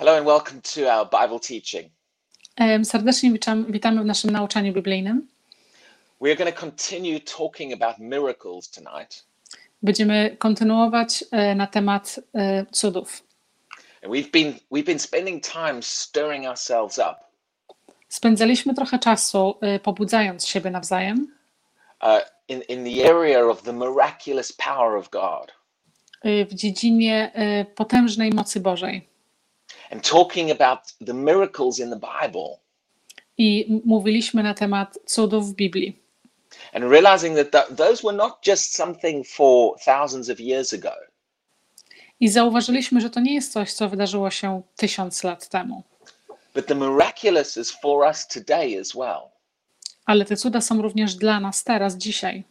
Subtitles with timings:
[0.00, 1.90] Hello and welcome to our Bible teaching.
[2.84, 5.28] Serdecznie witam, witamy w naszym nauczaniu biblijnym.
[6.20, 9.24] We are going to continue talking about miracles tonight.
[9.82, 13.22] Będziemy kontynuować e, na temat e, cudów.
[14.02, 17.16] And we've been we've been spending time stirring ourselves up
[18.08, 21.36] Spędzaliśmy trochę czasu e, pobudzając siebie nawzajem
[22.02, 22.08] uh,
[22.48, 25.52] in, in the area of the miraculous power of God
[26.24, 27.32] w dziedzinie
[27.74, 29.09] potężnej mocy Bożej.
[29.90, 32.56] And talking about the miracles in the Bible
[33.38, 36.00] I mówiliśmy na temat cudów w Biblii.
[36.72, 40.92] and realizing that th- those were not just something for thousands of years ago,
[42.20, 45.82] I zauważyliśmy, że to nie jest coś, co wydarzyło się tysiąc lat temu.
[46.54, 49.20] but the miraculous is for us today as well.
[50.06, 52.44] Ale te cuda są również dla nas teraz, dzisiaj.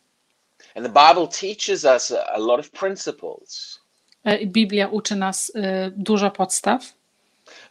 [0.76, 3.80] And the Bible teaches us a, lot of principles
[4.24, 6.82] E, Biblia uczy nas e, dużo podstaw,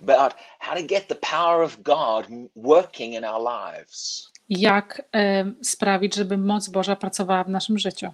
[0.03, 4.29] about how to get the power of God working in our lives.
[4.49, 8.07] jak e, sprawić, żeby moc Boża pracowała w naszym życiu.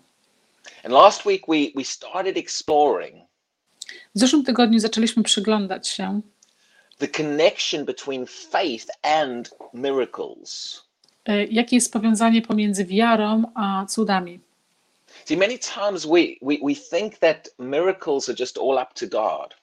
[0.85, 3.25] And last week we, we started exploring
[4.15, 6.21] W zeszłym tygodniu zaczęliśmy przyglądać się,
[6.99, 10.83] the connection between faith and miracles.
[11.25, 14.41] e, jakie jest powiązanie pomiędzy wiarą a cudami.
[15.25, 19.55] See, many times we, we, we think that miracles are just all up to God.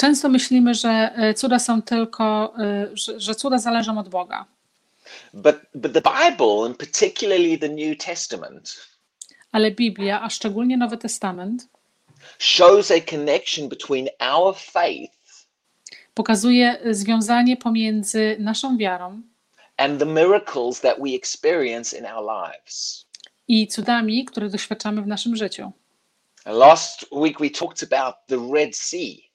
[0.00, 4.46] Często myślimy, że e, cuda są tylko, e, że, że cuda zależą od Boga.
[5.34, 8.76] But, but the Bible, and particularly the New Testament,
[9.52, 11.68] Ale Biblia, a szczególnie Nowy Testament,
[12.38, 15.46] shows a connection between our faith
[16.14, 19.22] pokazuje związanie pomiędzy naszą wiarą
[19.76, 23.06] and the miracles that we experience in our lives.
[23.48, 25.72] i cudami, które doświadczamy w naszym życiu.
[26.44, 29.29] And last week we talked about the Red Sea.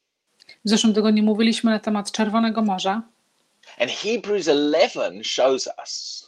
[0.66, 3.02] W zeszłym tygodniu mówiliśmy na temat Czerwonego Morza
[3.80, 6.26] And Hebrews 11 shows us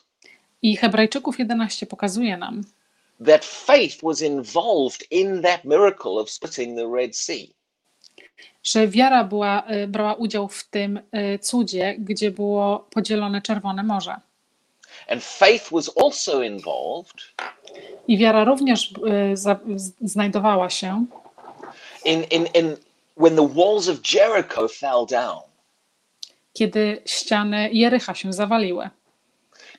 [0.62, 2.64] i Hebrajczyków 11 pokazuje nam,
[3.26, 7.48] that faith was involved in that miracle of splitting the Red Sea.
[8.64, 14.16] że wiara była, e, brała udział w tym e, cudzie, gdzie było podzielone Czerwone Morze.
[15.10, 17.16] And faith was also involved
[18.08, 19.36] I wiara również e,
[20.02, 21.06] znajdowała się,
[22.06, 22.76] in, in, in
[23.20, 25.42] when the walls of Jericho fell down.
[26.54, 28.90] kiedy ściany Jericha się zawaliły.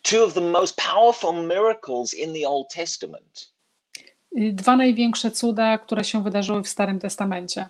[0.03, 3.53] Two of the most powerful miracles in the Old Testament.
[4.38, 7.69] Y, Dwa największe cuda, które się wydarzyły w Starym Testamencie.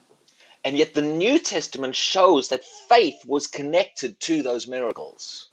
[0.65, 5.50] And yet the New Testament shows that faith was connected to those miracles.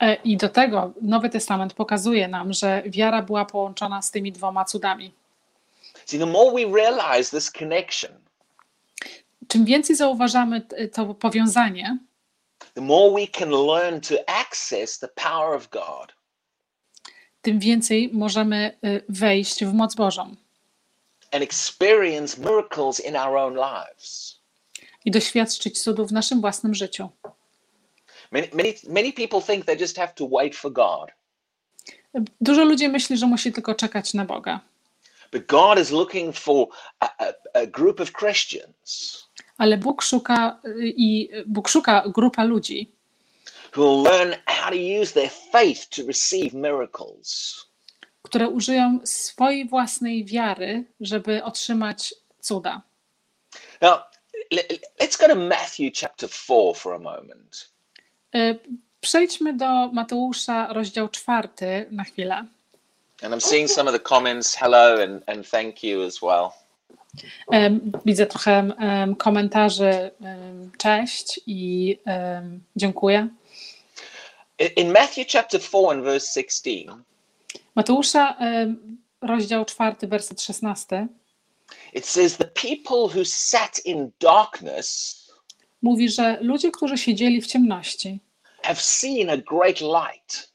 [0.00, 4.64] E, I do tego Nowy Testament pokazuje nam, że wiara była połączona z tymi dwoma
[4.64, 5.12] cudami.
[6.06, 8.12] See, the more we realize this connection,
[9.50, 11.98] Czym więcej zauważamy to powiązanie,
[12.74, 16.12] the more we can learn to access the power of God.
[17.42, 20.36] tym więcej możemy y, wejść w moc Bożą
[21.32, 24.40] and experience miracles in our own lives.
[25.04, 27.08] i doświadczyć cudów w naszym własnym życiu.
[28.30, 31.10] Many, many, many people think they just have to wait for God,
[32.40, 34.60] Dużo ludzi myśli, że musi tylko czekać na Boga,
[35.32, 36.66] but God is looking for
[37.00, 39.29] a, a, a group of Christians
[39.60, 42.92] ale Bóg szuka y, i Bóg szuka grupa ludzi,
[48.22, 52.82] które użyją swojej własnej wiary, żeby otrzymać cuda.
[53.80, 53.98] Now,
[54.52, 57.70] le- let's go to Matthew chapter 4 for a moment.
[58.34, 58.58] Y,
[59.00, 62.44] Przejdźmy do Mateusza, rozdział czwarty na chwilę.
[63.22, 64.56] And I'm seeing some of the comments.
[64.56, 66.50] Hello and, and thank you as well.
[68.04, 68.72] Widzę trochę
[69.18, 70.10] komentarzy.
[70.78, 71.98] Cześć i
[72.76, 73.28] dziękuję.
[74.76, 76.70] In, Matthew chapter 4 and verse 16,
[77.74, 78.36] Mateusza,
[79.20, 81.06] rozdział czwarty, werset szesnasty,
[81.92, 85.16] it says, The people who sat in darkness
[85.82, 88.20] mówi, że ludzie, którzy siedzieli w ciemności,
[88.62, 90.52] have seen a great light.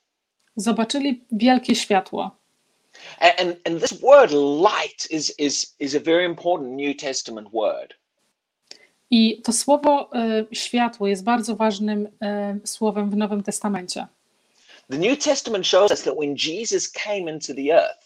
[0.56, 2.38] zobaczyli wielkie światło.
[3.20, 7.94] And, and, and this word light is, is, is a very important New Testament word.
[9.12, 14.08] I to słowo e, światło jest bardzo ważnym e, słowem w Nowym Testamencie.
[14.90, 18.06] The New Testament shows us that when Jesus came into the earth,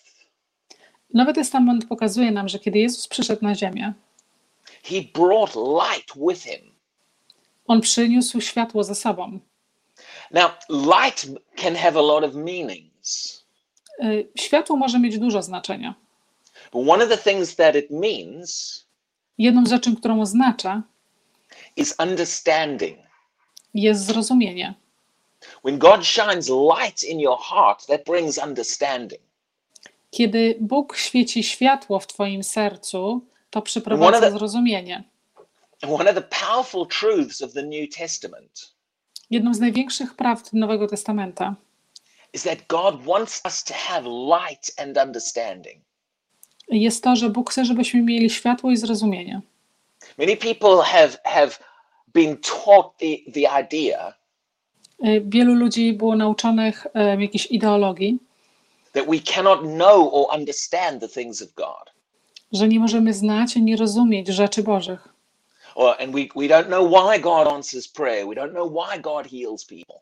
[1.14, 3.94] Nowy Testament pokazuje nam, że kiedy Jezus przyszedł na ziemię,
[4.84, 6.72] he brought light with him.
[7.68, 9.40] on przyniósł światło ze sobą.
[10.32, 13.39] Now, light can have a lot of meanings,
[14.40, 15.96] Światło może mieć dużo znaczenia.
[19.38, 20.84] Jedną rzeczą, którą oznacza,
[23.74, 24.74] jest zrozumienie.
[30.12, 35.04] Kiedy Bóg świeci światło w Twoim sercu, to przyprowadza zrozumienie.
[39.30, 41.56] Jedną z największych prawd Nowego Testamenta
[42.34, 45.82] is that God wants us to have light and understanding.
[46.72, 49.42] jest to, że Bóg chce, żebyśmy mieli światło i zrozumienie.
[50.18, 51.52] Many people have, have
[52.14, 54.14] been taught the, the idea
[55.06, 58.20] Y, Wielu ludzi było nauczonych em, jakiejś ideologii,
[58.94, 61.94] that we cannot know or understand the things of God.
[62.52, 65.08] że nie możemy znać ani rozumieć rzeczy Bożych,
[65.76, 68.28] Or, and we, we don't know why God answers prayer.
[68.28, 69.96] We don't know why God heals people.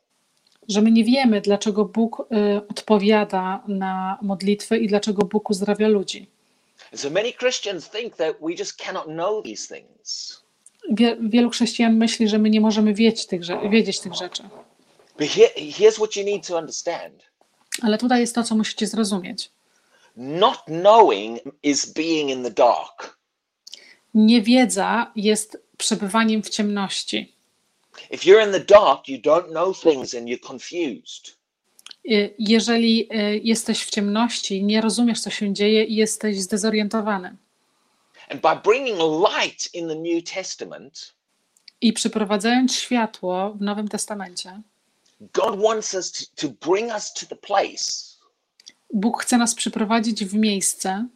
[0.67, 6.27] Że my nie wiemy, dlaczego Bóg y, odpowiada na modlitwy i dlaczego Bóg uzdrawia ludzi.
[6.91, 10.41] And so many Christians think that we just cannot know these things.
[10.89, 14.43] Wie, wielu chrześcijan myśli, że my nie możemy wiedzieć tych, wiedzieć tych rzeczy.
[15.19, 17.23] But here, here's what you need to understand
[17.81, 19.51] Ale tutaj jest to, co musicie zrozumieć.
[20.15, 23.17] not knowing is being in the dark.
[24.13, 27.36] Niewiedza jest przebywaniem w ciemności.
[28.11, 31.37] If you're in the dark, you don't know things and you're confused.
[32.11, 37.35] Y, Jeżeli y, jesteś w ciemności, nie rozumiesz, co się dzieje i jesteś zdezorientowany.
[38.29, 41.13] And by bringing light in the New Testament,
[41.81, 44.61] I przyprowadzając światło w Nowym Testamencie,
[45.33, 48.07] God wants us to, to bring us to the place
[48.93, 51.07] Bóg chce nas przyprowadzić w miejsce,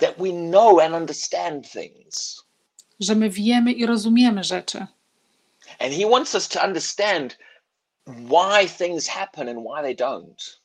[0.00, 2.44] that we know and understand things.
[3.00, 4.86] że my wiemy i rozumiemy rzeczy.
[5.78, 7.36] And He wants us to understand
[8.06, 10.60] why things happen and why they don't.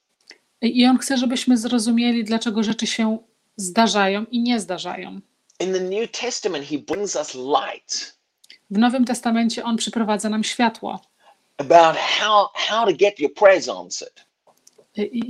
[0.62, 3.18] I On chce, żebyśmy zrozumieli, dlaczego rzeczy się
[3.58, 5.20] zdarzają i nie zdarzają.
[5.60, 8.16] In the New Testament, He brings us light
[8.72, 11.00] W Nowym Testamencie On przyprowadza nam światło.
[11.58, 14.26] about how, how to get your prayers answered.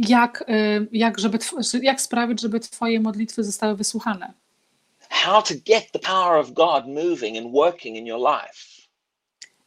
[0.08, 1.40] Jak, y, jak, żeby,
[1.82, 4.34] jak sprawić, żeby Twoje modlitwy zostały wysłuchane?
[5.10, 8.75] how to get the power of God moving and working in your life.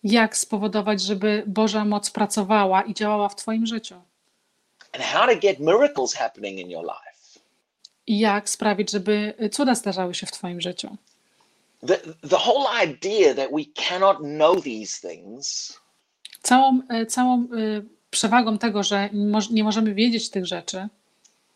[0.02, 3.94] Jak spowodować, żeby Boża moc pracowała i działała w Twoim życiu?
[4.92, 7.40] And how to get miracles happening in your life.
[8.06, 10.96] I jak sprawić, żeby cuda zdarzały się w Twoim życiu?
[11.86, 11.96] The,
[12.28, 15.78] the whole idea that we cannot know these things
[16.42, 19.10] Całą, y, całą y, przewagą tego, że
[19.50, 20.88] nie możemy wiedzieć tych rzeczy,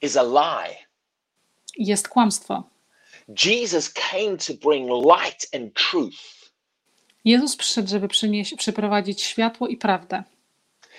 [0.02, 0.76] is a lie.
[1.78, 2.62] jest kłamstwo.
[3.44, 6.41] Jesus came to bring light and truth.
[7.24, 10.22] Jezus przyszedł, żeby przynieść, przyprowadzić światło i prawdę.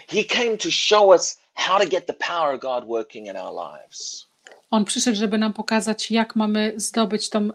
[0.08, 3.54] He came to show us how to get the power of God working in our
[3.54, 4.28] lives.
[4.72, 7.52] On przyszedł, żeby nam pokazać, jak mamy zdobyć tą y,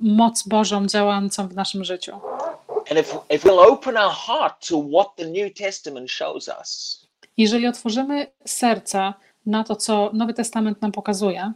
[0.00, 2.20] moc Bożą działającą w naszym życiu.
[2.90, 7.02] And if, if we'll open our heart to what the New Testament shows us,
[7.36, 9.14] Jeżeli otworzymy serca
[9.46, 11.52] na to, co Nowy Testament nam pokazuje,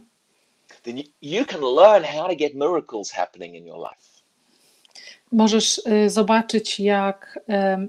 [0.83, 4.16] then you, you can learn how to get miracles happening in your life.
[5.31, 7.39] Możesz y, zobaczyć, jak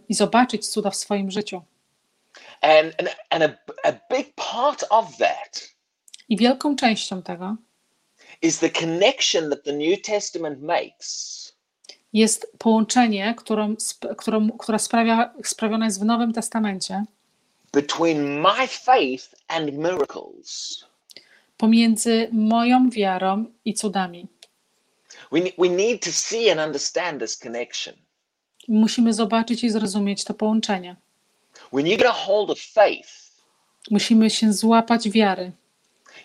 [0.09, 1.63] i zobaczyć cuda w swoim życiu.
[2.61, 5.69] And, and, and a, a big part of that
[6.29, 7.57] I wielką częścią tego
[8.43, 11.39] is the connection that the New Testament makes
[12.13, 13.77] jest połączenie, którą,
[14.17, 17.05] którą, która sprawia, sprawiona jest w Nowym Testamencie
[17.73, 20.85] between my faith and miracles.
[21.57, 24.27] pomiędzy moją wiarą i cudami.
[25.33, 27.95] We, ne- we need to see and understand this connection.
[28.69, 30.97] Musimy zobaczyć i zrozumieć to połączenie.
[31.73, 33.09] When you get a hold of faith,
[33.91, 35.53] Musimy się złapać wiary.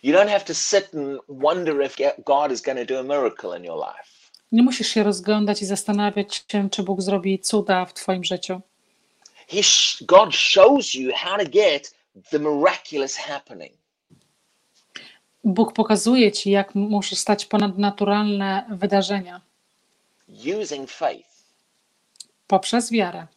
[0.04, 3.58] you don't have to sit and wonder if God is going to do a miracle
[3.58, 4.10] in your life.
[4.52, 8.62] Nie musisz się rozglądać i zastanawiać się, czy Bóg zrobi cuda w Twoim życiu.
[9.48, 9.62] He
[10.02, 11.94] God shows you how to get
[12.30, 13.74] the miraculous happening.
[15.44, 19.42] Bóg pokazuje Ci, jak muszą stać ponadnaturalne wydarzenia
[20.62, 21.30] using faith.
[22.48, 23.28] poprzez wiarę.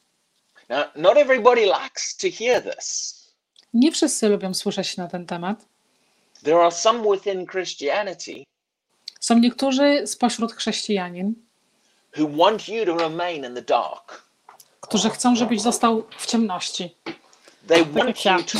[0.68, 3.16] Now, not everybody likes to hear this.
[3.75, 5.64] Nie wszyscy lubią słyszeć na ten temat.
[6.42, 8.44] There are some within Christianity
[9.20, 11.34] Są niektórzy spośród chrześcijanin,
[12.18, 14.26] who want you to remain in the dark.
[14.80, 16.94] którzy chcą, żebyś został w ciemności.
[17.66, 18.58] They jak want you to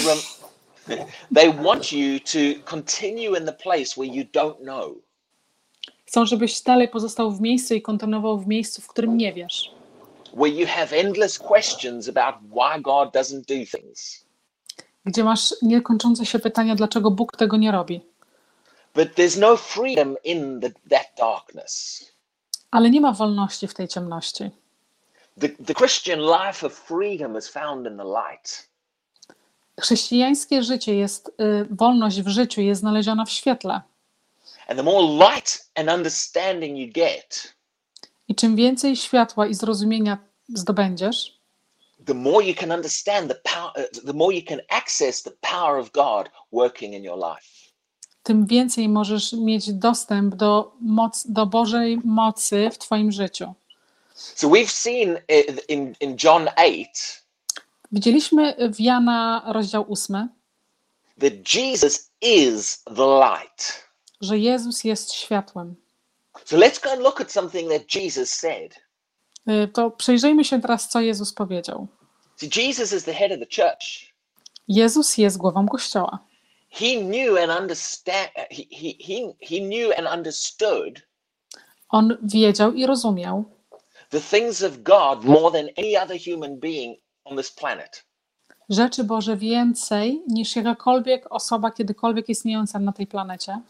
[1.35, 4.95] they want you to continue in the place where you don't know.
[6.07, 9.71] Chcą, żebyś dalej pozostał w miejscu i kontynuował w miejscu, w którym nie wiesz.
[10.33, 14.26] Where you have endless questions about why God doesn't do things.
[15.05, 18.00] Gdzie masz niekończące się pytania, dlaczego Bóg tego nie robi.
[18.95, 22.05] But there's no freedom in the, that darkness.
[22.71, 24.50] Ale nie ma wolności w tej ciemności.
[25.40, 28.69] The, the Christian life of freedom is found in the light.
[29.80, 33.80] Chrześcijańskie życie jest, y, wolność w życiu jest znaleziona w świetle.
[34.68, 37.54] And the more light and understanding you get,
[38.28, 40.18] I czym więcej światła i zrozumienia
[40.49, 41.40] zdobędziesz,
[42.06, 45.90] the more you can understand the power, the more you can access the power of
[45.92, 47.47] God working in your life.
[48.23, 53.54] tym więcej możesz mieć dostęp do, moc, do Bożej mocy w Twoim życiu.
[54.14, 56.85] So we've seen i- in, in John 8
[57.97, 60.29] Widzieliśmy w Jana rozdział 8,
[61.21, 63.87] that Jesus is the light.
[64.21, 65.76] że Jezus jest światłem.
[66.45, 68.75] So let's go and look at something that Jesus said.
[69.49, 71.87] Y, To przyjrzyjmy się teraz, co Jezus powiedział.
[72.37, 74.12] See, Jesus is the head of the church.
[74.69, 76.19] Jezus jest głową Kościoła.
[76.71, 78.31] He knew and understand.
[78.37, 81.03] He, he, he, he knew and understood
[81.88, 83.45] On wiedział i rozumiał
[84.11, 88.04] the things of God more than any other human being on this planet.
[88.68, 93.61] rzeczy Boże więcej niż jakakolwiek osoba kiedykolwiek istniejąca na tej planecie.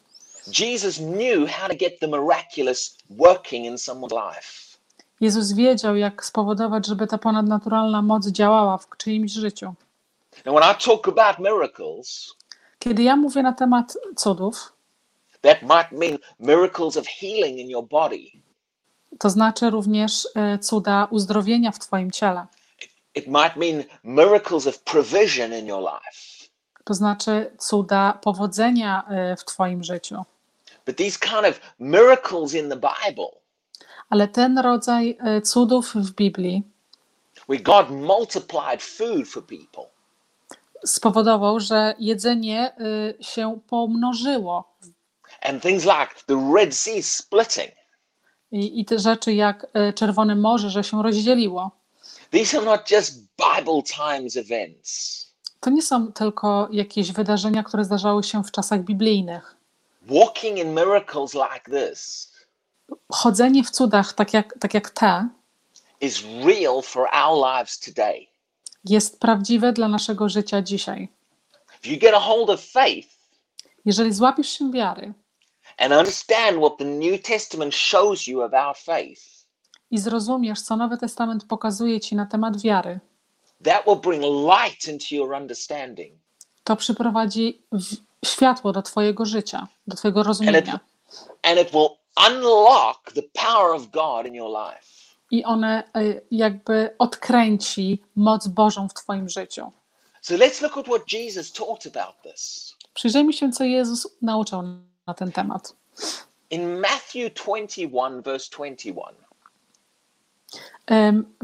[0.61, 4.77] Jesus knew how to get the miraculous working in someone's life.
[5.21, 9.75] Jezus wiedział, jak spowodować, żeby ta ponadnaturalna moc działała w czyimś życiu.
[10.47, 12.35] Now, when I talk about miracles,
[12.79, 14.73] Kiedy ja mówię na temat cudów,
[15.41, 18.25] that might mean miracles of healing in your body.
[19.19, 22.47] to znaczy również e, cuda uzdrowienia w Twoim ciele.
[23.17, 26.47] It might mean miracles of provision in your life.
[26.85, 30.25] To znaczy cuda powodzenia e, w Twoim życiu.
[30.87, 33.29] But these kind of miracles in the Bible,
[34.11, 36.63] Ale ten rodzaj e, cudów w Biblii
[37.49, 39.85] where God multiplied food for people,
[40.85, 44.77] spowodował, że jedzenie e, się pomnożyło.
[45.43, 47.71] and things like the Red Sea splitting,
[48.53, 51.71] I, I te rzeczy jak Czerwone Morze, że się rozdzieliło.
[52.31, 55.27] These are not just Bible times events.
[55.61, 59.57] To nie są tylko jakieś wydarzenia, które zdarzały się w czasach biblijnych.
[60.03, 62.33] Walking in miracles like this
[63.13, 65.29] Chodzenie w cudach, tak jak, tak jak te,
[66.01, 68.27] is real for our lives today.
[68.85, 71.09] jest prawdziwe dla naszego życia dzisiaj.
[71.81, 73.09] If you get a hold of faith
[73.85, 75.15] Jeżeli złapiesz się wiary
[75.79, 79.36] and understand what the New Testament shows you about faith,
[79.91, 83.01] i zrozumiesz, co Nowy Testament pokazuje ci na temat wiary,
[83.65, 86.19] that will bring light into your understanding.
[86.65, 87.63] to przyprowadzi
[88.25, 90.81] światło do Twojego życia, do Twojego rozumienia.
[91.43, 91.89] And it will
[92.29, 94.87] unlock the power of God in your life.
[95.31, 99.73] I one y, jakby odkręci moc Bożą w Twoim życiu.
[100.23, 102.75] So let's look at what Jesus taught about this.
[102.95, 104.63] Przyjrzyjmy się, co Jezus nauczał
[105.07, 105.75] na ten temat.
[106.51, 109.15] In Matthew 21, verse 21, Ym,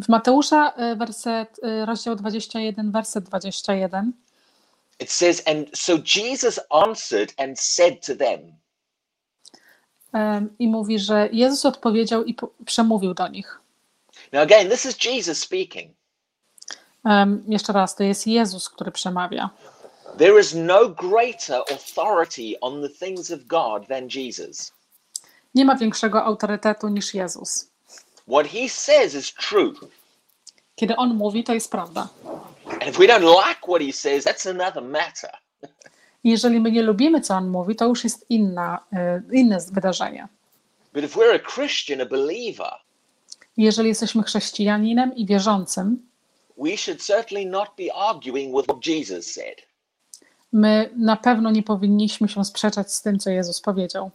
[0.03, 4.13] W Mateusza y, werset, y, rozdział 21, werset 21
[5.03, 8.53] it says, And so Jesus answered and said to them,
[10.59, 13.61] i mówi, że Jezus odpowiedział i przemówił do nich.
[14.33, 15.95] Now, again, this is Jesus speaking.
[17.07, 19.51] Ym, Jeszcze raz, to jest Jezus, który przemawia.
[20.19, 24.73] There is no greater authority on the things of God than Jesus.
[25.55, 27.72] Nie ma większego autorytetu niż Jezus.
[28.29, 29.73] What he says is true.
[30.77, 32.09] Kiedy On mówi, to jest prawda.
[32.71, 35.31] And if we don't like what he says, that's another matter.
[36.25, 38.79] Jeżeli my nie lubimy, co On mówi, to już jest inna,
[39.33, 40.29] y, inne wydarzenie.
[40.95, 42.73] But if we're a Christian, a believer,
[43.57, 46.09] Jeżeli jesteśmy chrześcijaninem i wierzącym,
[46.59, 49.63] we should certainly not be arguing with what Jesus said.
[50.53, 54.11] my na pewno nie powinniśmy się sprzeczać z tym, co Jezus powiedział.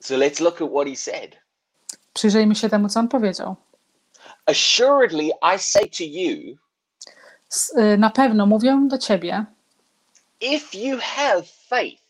[0.00, 1.36] So let's look at what he said.
[2.16, 3.56] Przyjrzyjmy się temu, co On powiedział.
[4.46, 6.56] Assuredly, I say to you,
[7.78, 9.44] y, Na pewno mówię do ciebie,
[10.40, 12.02] if you have faith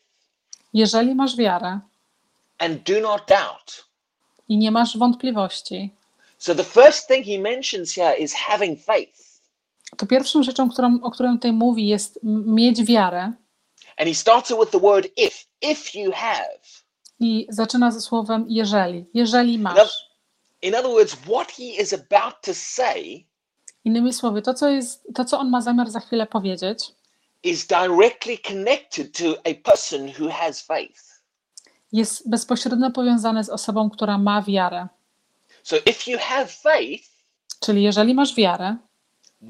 [0.75, 1.81] jeżeli masz wiarę
[2.59, 3.85] and do not doubt.
[4.49, 5.95] i nie masz wątpliwości,
[6.39, 9.41] So the first thing he mentions here is having faith.
[9.97, 13.33] to pierwszą rzeczą, którą, o której tutaj mówi, jest mieć wiarę
[13.97, 15.37] And he starts it with the word if.
[15.63, 16.49] If you have.
[17.21, 19.05] I zaczyna ze słowem jeżeli.
[19.15, 20.07] Jeżeli masz.
[20.63, 23.25] In other words, what he is about to say
[23.85, 26.85] Innymi słowy, to co, jest, to, co on ma zamiar za chwilę powiedzieć,
[27.43, 31.23] is directly connected to a person who has faith.
[31.93, 34.89] jest bezpośrednio powiązane z osobą, która ma wiarę.
[35.63, 37.05] So if you have faith,
[37.61, 38.77] Czyli jeżeli masz wiarę,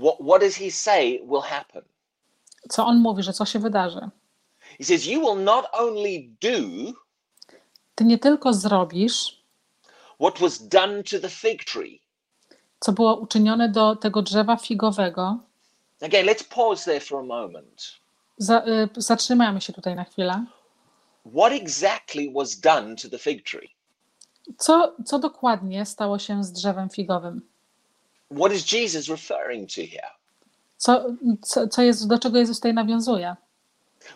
[0.02, 1.82] what, what does he say will happen?
[2.68, 4.00] co on mówi, że co się wydarzy?
[4.78, 6.92] He says, You will not only do
[7.96, 9.42] Ty nie tylko zrobisz,
[10.20, 12.00] what was done to the fig tree,
[12.80, 15.38] co było uczynione do tego drzewa figowego.
[16.02, 17.92] Again, let's pause there for a moment.
[18.38, 20.44] Za, y, zatrzymajmy się tutaj na chwilę.
[21.36, 23.74] What exactly was done to the fig tree?
[24.58, 27.42] Co, co dokładnie stało się z drzewem figowym?
[28.30, 30.10] What is Jesus referring to here?
[30.76, 31.04] Co,
[31.42, 33.36] co, co jest, do czego Jezus tutaj nawiązuje?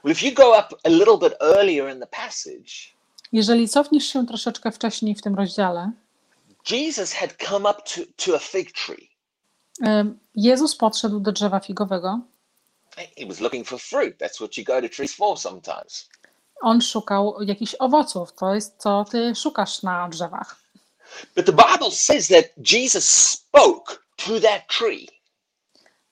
[0.04, 2.99] Well, if you go up a little bit earlier in the passage,
[3.32, 5.92] Jeżeli cofniesz się troszeczkę wcześniej w tym rozdziale,
[6.70, 9.10] Jesus had come up to, to a fig tree.
[10.34, 12.20] Jezus podszedł do drzewa figowego.
[13.18, 14.18] He was looking for fruit.
[14.18, 16.08] That's what you go to trees for sometimes.
[16.60, 18.32] On szukał jakichś owoców.
[18.32, 20.56] To jest co ty szukasz na drzewach.
[21.36, 25.08] But the Bible says that Jesus spoke to that tree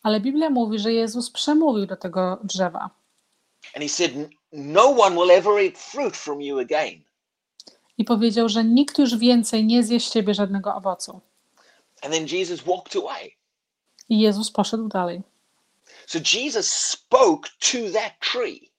[0.02, 2.90] Ale Biblia mówi, że Jezus przemówił do tego drzewa
[3.74, 7.04] and he said, No one will ever eat fruit from you again.
[7.98, 11.20] I powiedział, że nikt już więcej nie zje z ciebie żadnego owocu.
[12.02, 13.30] And then Jesus walked away.
[14.08, 15.22] I Jezus poszedł dalej.
[16.06, 18.70] So Jesus spoke to that tree.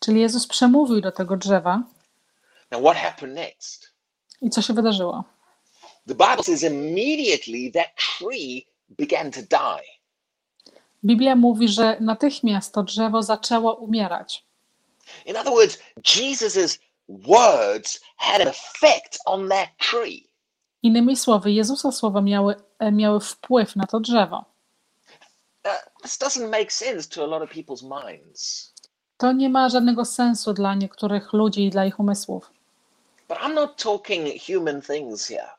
[0.00, 1.82] Czyli Jezus przemówił do tego drzewa.
[2.70, 3.92] Now, what happened next?
[4.42, 5.24] I co się wydarzyło?
[6.08, 9.86] The Bible says immediately that tree began to die.
[11.04, 14.44] Biblia mówi, że natychmiast to drzewo zaczęło umierać.
[15.26, 20.28] In other words, Jesus's words had an effect on that tree.
[20.82, 24.44] Innymi słowy, Jezusa słowa miały, e, miały wpływ na to drzewo.
[26.02, 28.72] This doesn't make sense to a lot of people's minds.
[29.16, 32.50] To nie ma żadnego sensu dla niektórych ludzi i dla ich umysłów.
[33.28, 35.50] But I'm not talking human things here.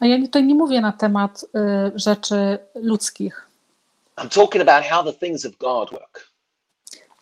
[0.00, 3.46] A ja tutaj nie mówię na temat y, rzeczy ludzkich.
[4.16, 6.30] I'm talking about how the things of God work.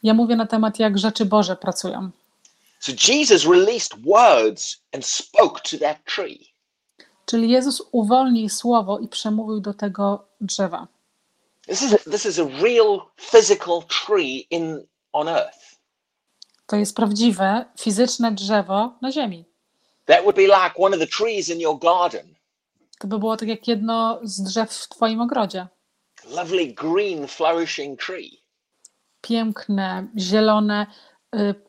[0.03, 2.11] Ja mówię na temat, jak rzeczy Boże pracują.
[2.81, 6.55] So Jesus released words and spoke to that tree.
[7.27, 10.89] Czyli Jezus uwolnił słowo i przemówił do tego drzewa.
[11.67, 15.79] This is a, this is a real physical tree in on earth.
[16.67, 19.45] To jest prawdziwe, fizyczne drzewo na ziemi.
[20.07, 22.35] That would be like one of the trees in your garden.
[22.99, 25.67] To by było tak jak jedno z drzew w Twoim ogrodzie.
[26.25, 28.43] Lovely green flourishing tree.
[29.21, 30.87] Piękne, zielone,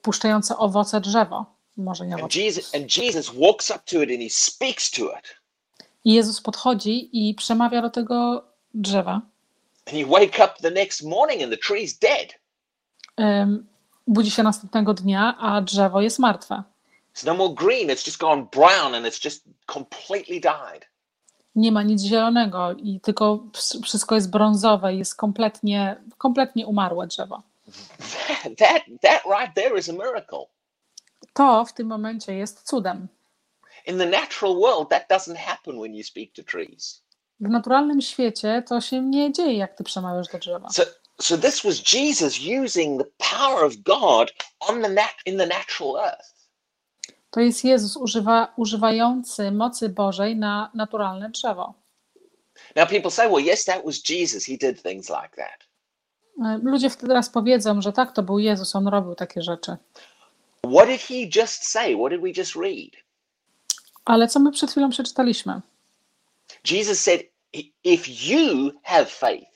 [0.02, 1.46] puszczające owoce drzewo.
[1.78, 2.28] Może nie owoce.
[6.04, 8.44] I Jezus podchodzi i przemawia do tego
[8.74, 9.22] drzewa.
[9.88, 12.30] And you wake up the next morning and the tree's dead.
[13.20, 13.68] Ym,
[14.08, 16.64] budzi się następnego dnia, a drzewo jest martwe.
[17.16, 20.90] It's no more green, it's just gone brown and it's just completely died.
[21.56, 27.08] Nie ma nic zielonego i tylko ws- wszystko jest brązowe i jest kompletnie, kompletnie umarłe
[27.08, 27.42] drzewo.
[28.58, 30.46] That, that, right there is a miracle.
[31.34, 33.08] To w tym momencie jest cudem.
[33.86, 37.02] In the natural world, that doesn't happen when you speak to trees.
[37.40, 40.70] W naturalnym świecie to się nie dzieje, jak ty przemawiasz do drzewa.
[40.70, 40.84] So,
[41.22, 45.98] so this was Jesus using the power of God on the nat- in the natural
[45.98, 46.34] earth.
[47.32, 51.74] To jest Jezus używa, używający mocy Bożej na naturalne drzewo.
[52.76, 54.46] Now, people say, well, yes, that was Jesus.
[54.46, 55.69] He did things like that.
[56.64, 59.78] Ludzie wtedy raz powiedzą, że tak, to był Jezus, on robił takie rzeczy.
[60.76, 61.96] What did he just say?
[61.98, 62.92] What did we just read?
[64.06, 65.62] Ale co my przed chwilą przeczytaliśmy?
[66.72, 67.22] Jesus said,
[67.54, 69.50] "I- if you have faith,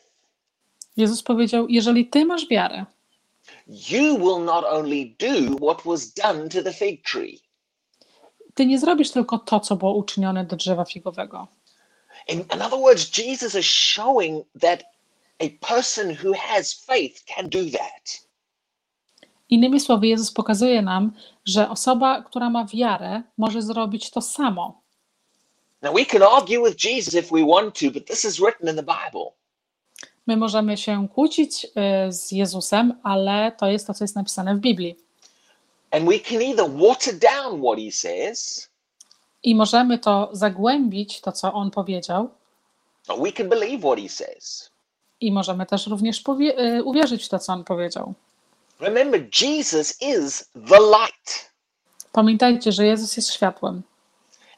[0.97, 2.85] Jezus powiedział: Jeżeli ty masz wiarę,
[3.67, 7.39] you will not only do what was done to the fig tree.
[8.53, 11.47] ty nie zrobisz tylko to, co było uczynione do drzewa figowego.
[12.27, 14.83] In, in other words, Jesus is showing that
[15.43, 18.23] a person who has faith can do that.
[19.49, 21.11] Innymi słowy, Jezus pokazuje nam,
[21.45, 24.81] że osoba, która ma wiarę, może zrobić to samo.
[25.81, 28.75] Now, we can argue with Jesus if we want to, but this is written in
[28.75, 29.31] the Bible.
[30.27, 31.69] My możemy się kłócić y,
[32.13, 34.95] z Jezusem, ale to jest to, co jest napisane w Biblii.
[35.91, 38.69] And we can either water down what he says,
[39.43, 42.29] I możemy to zagłębić, to co on powiedział,
[43.07, 44.72] or we can believe what he says.
[45.27, 46.23] I możemy też również
[46.59, 48.13] y, uwierzyć w to, co on powiedział.
[48.79, 51.53] Remember, Jesus is the light.
[52.11, 53.81] Pamiętajcie, że Jezus jest światłem.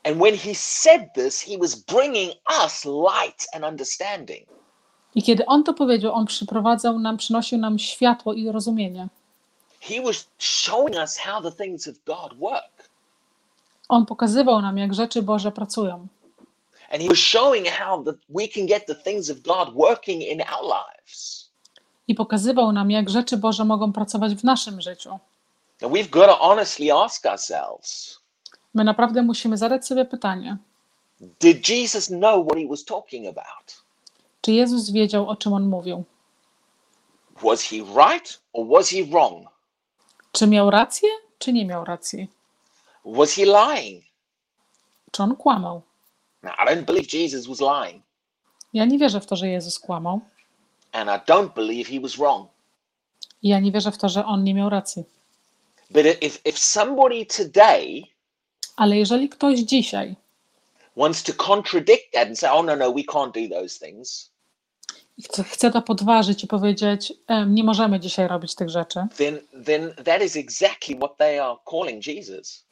[0.04, 4.48] And when he said this, he was bringing us light and understanding.
[5.16, 9.08] I kiedy on to powiedział, on przyprowadzał nam, przynosił nam światło i rozumienie.
[9.82, 12.90] He was showing us how the things of God work.
[13.90, 16.08] On pokazywał nam, jak rzeczy Boże pracują.
[16.90, 20.42] And he was showing how that we can get the things of God working in
[20.42, 21.50] our lives.
[22.08, 25.20] I pokazywał nam, jak rzeczy Boże mogą pracować w naszym życiu.
[25.82, 28.20] Now we've got to honestly ask ourselves
[28.74, 30.58] My naprawdę musimy zadać sobie pytanie,
[31.40, 33.84] Did Jesus know what he was talking about?
[34.42, 36.04] Czy Jezus wiedział, o czym on mówił?
[37.44, 39.48] Was he right or was he wrong?
[40.32, 42.28] Czy miał rację, czy nie miał racji?
[43.06, 44.04] Was he lying?
[45.12, 45.82] Czy on kłamał?
[46.50, 48.04] I don't believe Jesus was lying,
[48.74, 50.22] Ja nie wierzę w to, że Jezus kłamał.
[50.92, 52.50] and I don't believe he was wrong.
[53.42, 55.04] I ja nie wierzę w to, że on nie miał racji.
[55.90, 58.04] But if, if somebody today
[58.76, 60.16] Ale jeżeli ktoś dzisiaj
[60.98, 64.32] wants to contradict that and say, oh, no, no, we can't do those things,
[65.24, 69.94] chce, chce to podważyć i powiedzieć, "Em, nie możemy dzisiaj robić tych rzeczy, then, then
[70.06, 72.66] that is exactly what they are calling Jesus.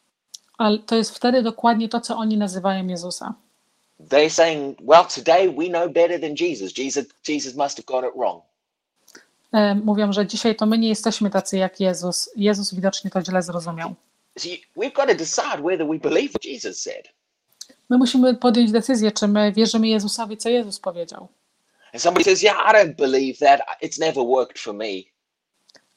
[0.58, 3.34] ale to jest wtedy dokładnie to, co oni nazywają Jezusa.
[4.10, 6.74] They're saying, well, today we know better than Jesus.
[6.78, 8.42] Jesus, Jesus must have got it wrong.
[9.54, 12.30] Em, Mówią, że dzisiaj to my nie jesteśmy tacy jak Jezus.
[12.36, 13.96] Jezus widocznie to źle zrozumiał.
[14.78, 17.08] We've got to decide whether we believe what Jesus said.
[17.90, 21.28] My musimy podjąć decyzję, czy my wierzymy Jezusowi, co Jezus powiedział.
[21.94, 23.62] And somebody says, yeah, I don't believe that.
[23.84, 24.88] It's never worked for me.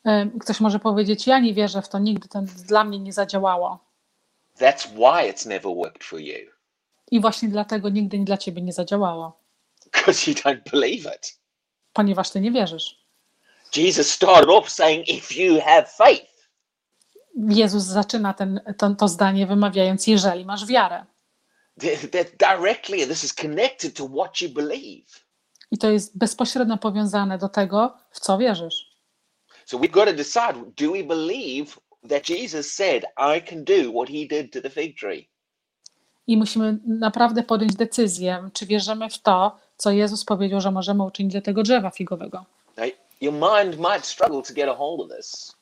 [0.04, 3.78] Em, Ktoś może powiedzieć, ja nie wierzę w to, nigdy to dla mnie nie zadziałało.
[4.58, 6.50] That's why it's never worked for you,
[7.10, 9.40] I właśnie dlatego nigdy dla ciebie nie zadziałało,
[9.84, 11.38] because you don't believe it.
[11.92, 13.06] ponieważ ty nie wierzysz.
[13.76, 16.48] Jesus started off saying, if you have faith.
[17.48, 21.06] Jezus zaczyna ten, to, to zdanie wymawiając, jeżeli masz wiarę.
[22.12, 25.06] That directly, this is connected to what you believe.
[25.70, 28.96] I to jest bezpośrednio powiązane do tego, w co wierzysz.
[29.66, 31.66] So we've got to decide do we believe
[32.08, 35.28] that Jesus said, I can do what he did to the fig tree?
[36.26, 41.32] I musimy naprawdę podjąć decyzję, czy wierzymy w to, co Jezus powiedział, że możemy uczynić
[41.32, 42.44] dla tego drzewa figowego.
[42.76, 42.86] Now,
[43.20, 45.56] your mind might struggle to get a hold of this,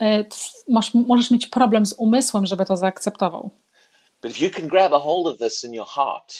[0.00, 0.24] E,
[0.68, 3.50] Masz, możesz mieć problem z umysłem, żeby to zaakceptował,
[4.22, 6.34] but if you can grab a hold of this in your heart,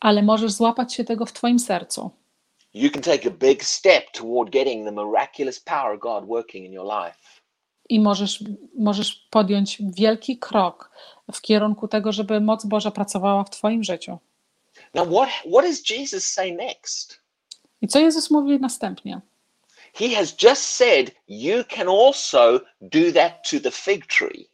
[0.00, 2.10] ale możesz złapać się tego w Twoim sercu
[2.72, 6.72] you can take a big step toward getting the miraculous power of God working in
[6.72, 7.16] your life.
[7.90, 8.44] I możesz,
[8.78, 10.90] możesz podjąć wielki krok
[11.32, 14.18] w kierunku tego, żeby moc Boża pracowała w Twoim życiu.
[14.94, 17.20] Now, what, what does Jesus say next?
[17.82, 19.20] I co Jezus mówi następnie?
[19.94, 24.46] He has just said, You can also do that to the fig tree.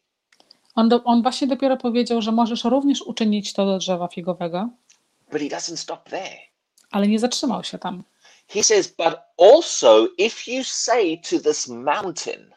[0.75, 4.69] On, do, on właśnie dopiero powiedział, że możesz również uczynić to do drzewa figowego,
[5.33, 6.39] But he doesn't stop there.
[6.91, 8.03] ale nie zatrzymał się tam.
[8.49, 9.19] He says, But
[9.53, 12.55] also, if you say to this mountain,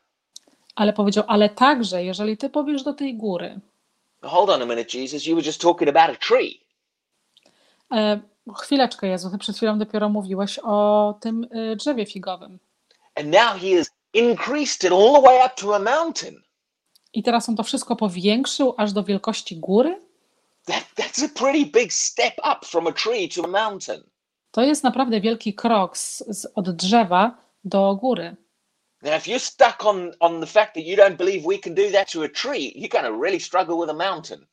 [0.80, 3.60] Ale powiedział, ale także, jeżeli ty powiesz do tej góry,
[4.22, 6.60] Hold on a minute, Jesus, you were just talking about a tree.
[7.94, 8.20] e,
[8.58, 12.60] chwileczkę Jezu, ty przed chwilą dopiero mówiłeś o tym e, drzewie figowym.
[13.16, 16.36] And now he has increased it all the way up to a mountain.
[17.14, 20.02] I teraz on to wszystko powiększył aż do wielkości góry?
[20.66, 24.04] That, that's a pretty big step up from a tree to a mountain.
[24.52, 28.36] To jest naprawdę wielki krok z, z, od drzewa do góry.
[29.02, 31.92] Now, if you're stuck on, on the fact that you don't believe we can do
[31.92, 34.46] that to a tree, you're going to really struggle with a mountain.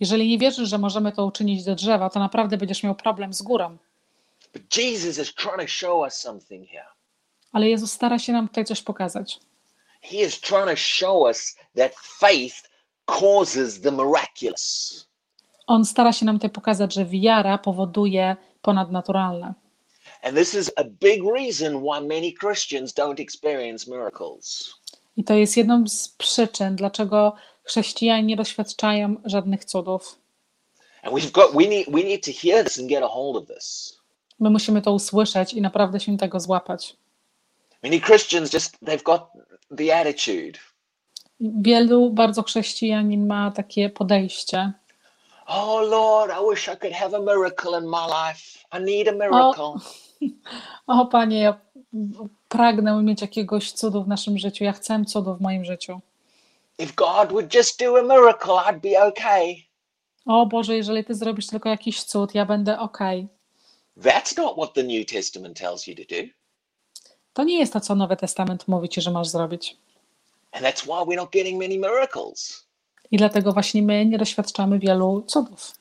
[0.00, 3.42] Jeżeli nie wierzysz, że możemy to uczynić do drzewa, to naprawdę będziesz miał problem z
[3.42, 3.76] górą.
[4.52, 6.86] But Jesus is trying to show us something here.
[7.52, 9.38] Ale Jezus stara się nam tutaj coś pokazać.
[10.00, 12.56] He is trying to show us that faith
[13.06, 15.06] causes the miraculous.
[15.66, 19.54] On stara się nam tutaj pokazać, że wiara powoduje ponadnaturalne.
[20.22, 24.74] And this is a big reason why many Christians don't experience miracles.
[25.16, 30.18] I to jest jedną z przyczyn, dlaczego chrześcijanie nie doświadczają żadnych cudów.
[31.02, 33.56] And we've got we need we need to hear this and get a hold of
[33.56, 33.98] this.
[34.40, 36.96] My musimy to usłyszeć i naprawdę się tego złapać.
[37.82, 39.22] Many Christians just they've got
[39.76, 40.58] the attitude.
[41.40, 44.72] Wielu bardzo chrześcijanin ma takie podejście.
[45.46, 48.58] Oh Lord, I wish I could have a miracle in my life.
[48.72, 49.64] I need a miracle.
[49.64, 49.80] O
[51.10, 51.60] Panie, ja
[52.48, 54.64] pragnę mieć jakiegoś cudu w naszym życiu.
[54.64, 56.00] Ja chcę cudu w moim życiu.
[56.78, 59.54] If God would just do a miracle, I'd be okay.
[60.26, 63.28] O Boże, jeżeli Ty zrobisz tylko jakiś cud, ja będę okej.
[63.98, 66.22] That's not what the New Testament tells you to do.
[67.32, 69.76] To nie jest to, co Nowy Testament mówi Ci, że masz zrobić.
[70.52, 72.66] And that's why we're not getting many miracles.
[73.10, 75.74] I dlatego właśnie my nie doświadczamy wielu cudów.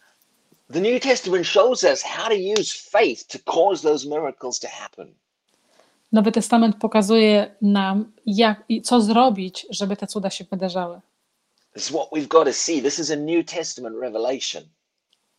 [0.71, 5.15] The New Testament shows us how to use faith to cause those miracles to happen.
[6.11, 11.01] Nowy Testament pokazuje nam, jak i co zrobić, żeby te cuda się wydarzały.
[11.73, 12.81] This is what we've got to see.
[12.81, 14.63] This is a New Testament revelation.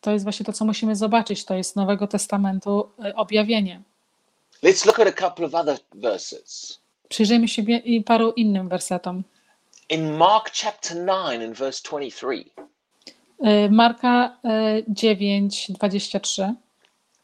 [0.01, 1.45] To jest właśnie to, co musimy zobaczyć.
[1.45, 3.83] To jest Nowego Testamentu y, objawienie.
[4.63, 6.79] Let's look at a couple of other verses.
[7.09, 7.63] Przyjrzyjmy się
[8.07, 9.23] paru innym wersetom.
[9.89, 12.72] In Mark chapter 9 and verse 23, Y,
[13.71, 14.39] Marka
[14.79, 16.55] y, 9, 23.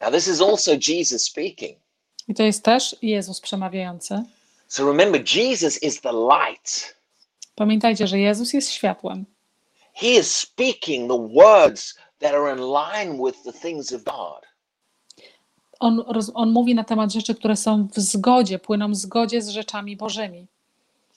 [0.00, 1.76] Now, this is also Jesus speaking.
[2.28, 4.22] I to jest też Jezus przemawiający.
[4.68, 6.96] So remember, Jesus is the light.
[7.54, 9.24] Pamiętajcie, że Jezus jest światłem.
[9.94, 14.48] He is speaking the words that are in line with the things of God.
[15.80, 16.04] On,
[16.34, 20.46] on mówi na temat rzeczy, które są w zgodzie, płyną w zgodzie z rzeczami Bożymi.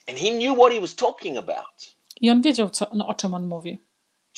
[0.08, 1.94] And he knew what he was talking about.
[2.20, 3.78] I on wiedział, co, no, o czym on mówi.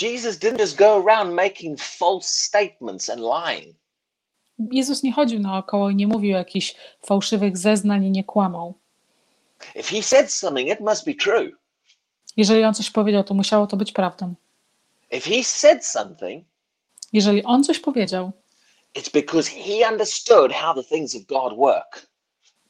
[0.01, 3.77] Jesus didn't just go around making false statements and lying.
[4.73, 6.75] Jezus nie chodził naokoło i nie mówił jakichś
[7.07, 8.75] fałszywych zeznań i nie kłamał.
[9.75, 11.51] If he said something, it must be true.
[12.37, 14.35] Jeżeli on coś powiedział, to musiało to być prawdą.
[15.11, 16.45] If he said something,
[17.13, 18.33] Jeżeli on coś powiedział,
[18.95, 22.07] it's because he understood how the things of God work.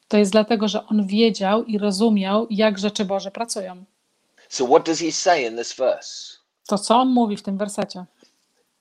[0.07, 3.85] to jest dlatego, że on wiedział i rozumiał, jak rzeczy Boże pracują.
[4.49, 6.34] So, what does he say in this verse?
[6.67, 8.05] To, co on mówi w tym wersecie.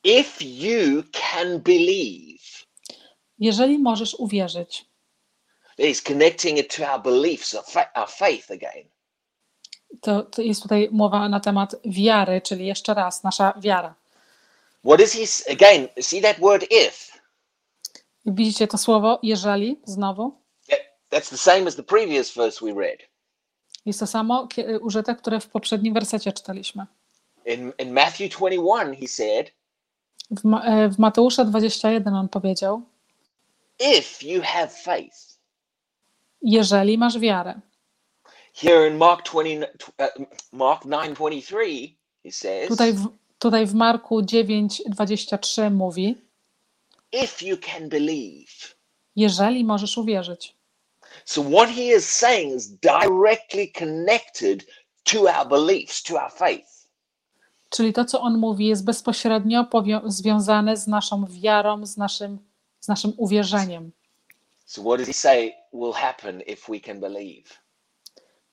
[0.04, 2.44] If you can believe,
[3.38, 4.86] Jeżeli możesz uwierzyć,
[5.78, 8.84] he's connecting it to our beliefs, our, fa- our faith again.
[10.00, 13.94] to, to jest tutaj mowa na temat wiary, czyli jeszcze raz, nasza wiara.
[14.84, 17.12] What is he, s- again, see that word if?
[18.26, 20.40] Widzicie to słowo, jeżeli, znowu.
[20.68, 22.98] That- That's the same as the previous verse we read.
[23.86, 24.48] Jest to samo
[24.80, 26.86] użyte, które w poprzednim wersecie czytaliśmy.
[27.46, 29.50] In, in Matthew 21, he said,
[30.30, 32.82] W, Ma- e, w Mateusza 21 on powiedział,
[33.78, 35.38] if you have faith.
[36.42, 37.60] jeżeli masz wiarę.
[38.54, 39.66] Here in Mark 20,
[39.98, 46.14] uh, Mark 9:23, he says, Tutaj w, tutaj w Marku 9:23 mówi,
[47.12, 48.74] if you can believe.
[49.16, 50.54] jeżeli możesz uwierzyć.
[51.24, 54.66] So what he is saying is directly connected
[55.04, 56.73] to our beliefs, to our faith.
[57.74, 59.66] Czyli to, co on mówi, jest bezpośrednio
[60.04, 62.38] związane z naszą wiarą, z naszym,
[62.80, 63.92] z naszym uwierzeniem.
[64.66, 67.50] So what does he say will happen if we can believe?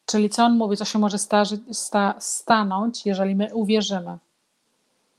[0.05, 4.17] Czyli co on mówi, co się może starzy, sta, stanąć, jeżeli my uwierzymy.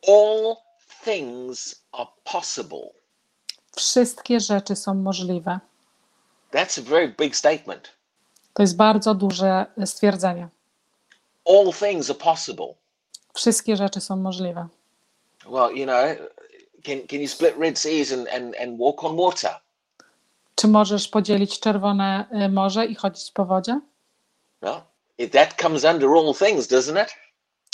[0.09, 0.57] All
[1.05, 2.91] things are possible.
[3.77, 5.61] Wszystkie rzeczy są możliwe.
[6.53, 7.89] That's a very big statement.
[8.55, 10.49] To jest bardzo duże stwierdzenie.
[11.49, 12.82] All things are possible.
[13.35, 14.69] Wszystkie rzeczy są możliwe.
[15.47, 16.29] Well, you know,
[16.85, 19.51] can can you split Red Seas and, and, and walk on water?
[20.55, 23.81] Czy możesz podzielić Czerwone y, Morze i chodzić po wodzie?
[24.63, 24.83] No.
[25.19, 27.15] If that comes under all things, doesn't it?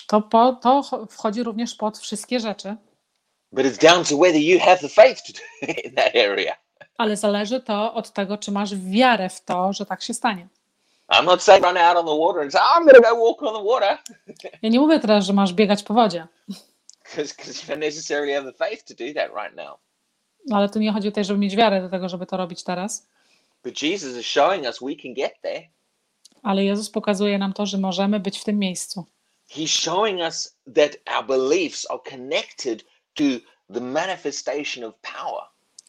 [0.06, 2.76] To, po, to cho- wchodzi również pod wszystkie rzeczy,
[3.52, 6.56] But it's down to whether you have the faith to do in that area.
[6.98, 10.48] ale zależy to od tego, czy masz wiarę w to, że tak się stanie.
[11.08, 13.42] I'm not saying run out on the water and say, I'm going to go walk
[13.42, 13.98] on the water
[14.62, 16.26] Ja nie mówię teraz, że masz biegać po wodzie,
[17.16, 19.78] because you don't necessarily have the faith to do that right now.
[20.52, 23.08] ale tu nie chodzi tutaj, żeby mieć wiarę do tego, żeby to robić teraz.
[23.64, 25.62] But Jesus is showing us we can get there.
[26.42, 29.04] Ale Jezus pokazuje nam to, że możemy być w tym miejscu.
[29.50, 33.24] He's showing us that our beliefs are connected to
[33.74, 35.42] the manifestation of power.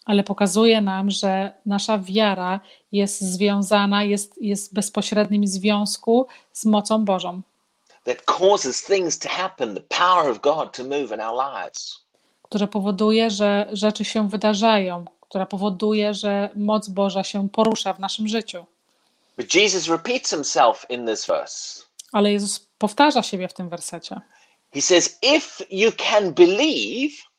[0.05, 2.59] Ale pokazuje nam, że nasza wiara
[2.91, 7.41] jest związana, jest, jest w bezpośrednim związku z mocą Bożą,
[8.03, 11.99] that causes things to happen, the power of God to move in our lives.
[12.43, 18.27] która powoduje, że rzeczy się wydarzają, która powoduje, że moc Boża się porusza w naszym
[18.27, 18.65] życiu.
[19.37, 21.83] But Jesus repeats himself in this verse.
[22.11, 24.21] Ale Jezus powtarza siebie w tym wersecie.
[24.73, 27.29] He says, If you can believe,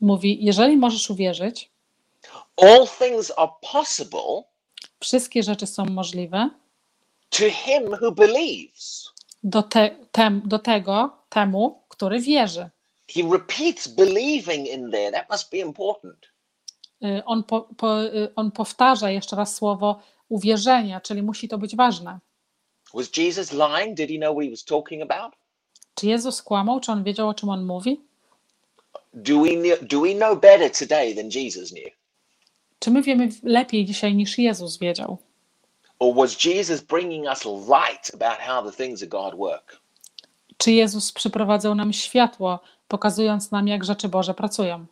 [0.00, 1.70] Mówi: Jeżeli możesz uwierzyć,
[2.62, 4.42] all things are possible
[5.00, 6.50] wszystkie rzeczy są możliwe
[7.30, 9.12] to him who believes.
[9.42, 12.70] do, te, tem, do tego, temu, który wierzy.
[13.08, 15.12] He repeats believing in there.
[15.12, 16.26] That must be important.
[17.04, 21.76] Y, On, po, po, y, on powtarza jeszcze raz słowo uwierzenia, czyli musi to być
[21.76, 22.18] ważne.
[22.94, 23.96] Was Jesus lying?
[23.96, 25.34] Did he know what he was talking about?
[25.94, 26.80] Czy Jezus kłamał?
[26.80, 28.00] Czy on wiedział, o czym on mówi?
[29.14, 29.50] Do we,
[29.82, 31.97] do we know better today than Jesus knew?
[32.78, 35.18] Czy my wiemy lepiej dzisiaj niż Jezus wiedział?
[35.98, 39.80] Or was Jesus bringing us light about how the things of God work?
[40.56, 44.86] Czy Jezus przyprowadzał nam światło, pokazując nam, jak rzeczy Boże pracują?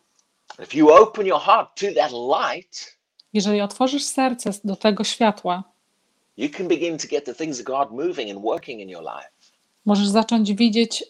[0.63, 2.97] If you open your heart to that light,
[3.33, 5.63] Jeżeli otworzysz serce do tego światła,
[6.37, 9.29] you can begin to get the things of God moving and working in your life.
[9.85, 11.05] możesz zacząć widzieć y,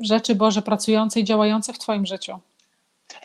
[0.00, 2.38] rzeczy Boże pracujące i działające w Twoim życiu.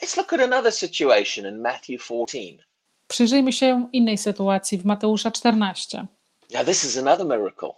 [0.01, 2.64] Let's look at another situation in Matthew 14.
[3.07, 6.07] Przyjrzyjmy się innej sytuacji w Mateusza 14.
[6.53, 7.69] Now, this is another miracle.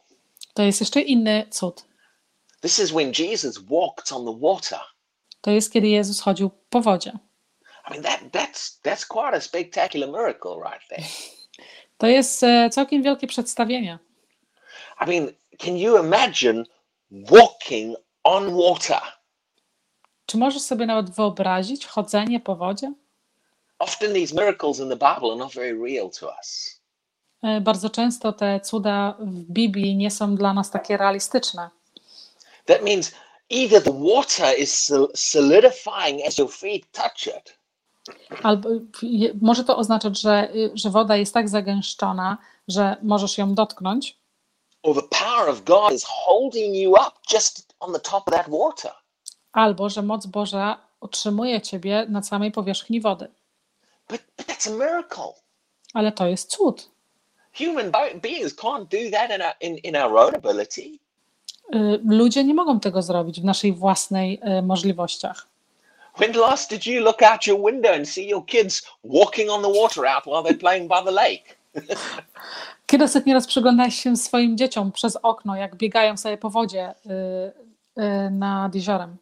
[0.53, 1.85] To jest jeszcze inny cud.
[2.61, 4.79] This is when Jesus walked on the water.
[5.41, 7.11] to jest kiedy Jezus chodził po wodzie.
[7.87, 11.03] I mean, that, that's, that's quite a spectacular miracle right there.
[11.97, 13.99] To jest e, całkiem wielkie przedstawienie.
[15.01, 16.63] I mean, can you imagine
[17.11, 19.01] walking on water?
[20.25, 22.93] Czy możesz sobie nawet wyobrazić chodzenie po wodzie?
[23.79, 26.79] Often these miracles in the Bible are not very real to us.
[27.43, 31.69] E, Bardzo często te cuda w Biblii nie są dla nas takie realistyczne.
[32.65, 33.11] That means
[33.49, 37.57] either the water is sol- solidifying as your feet touch it,
[38.43, 38.69] Albo
[39.41, 42.37] może to oznaczać, że, y, że woda jest tak zagęszczona,
[42.67, 44.17] że możesz ją dotknąć,
[49.51, 53.27] albo że moc Boża utrzymuje ciebie na samej powierzchni wody.
[54.07, 55.33] But, but that's a miracle.
[55.93, 56.89] Ale to jest cud.
[57.53, 57.91] Human
[58.21, 60.99] beings can't do that in our, in, in our own ability.
[61.75, 65.47] Y, Ludzie nie mogą tego zrobić w naszej własnej y, możliwościach.
[66.17, 69.81] When last did you look out your window and see your kids walking on the
[69.81, 71.55] water out while they're playing by the lake?
[72.87, 78.01] Kiedy ostatni raz przyglądałeś się swoim dzieciom przez okno, jak biegają sobie po wodzie y,
[78.01, 79.17] y, nad jeziorem?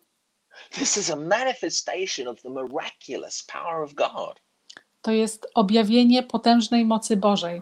[0.72, 4.45] This is a manifestation of the miraculous power of God.
[5.06, 7.62] To jest objawienie potężnej mocy Bożej.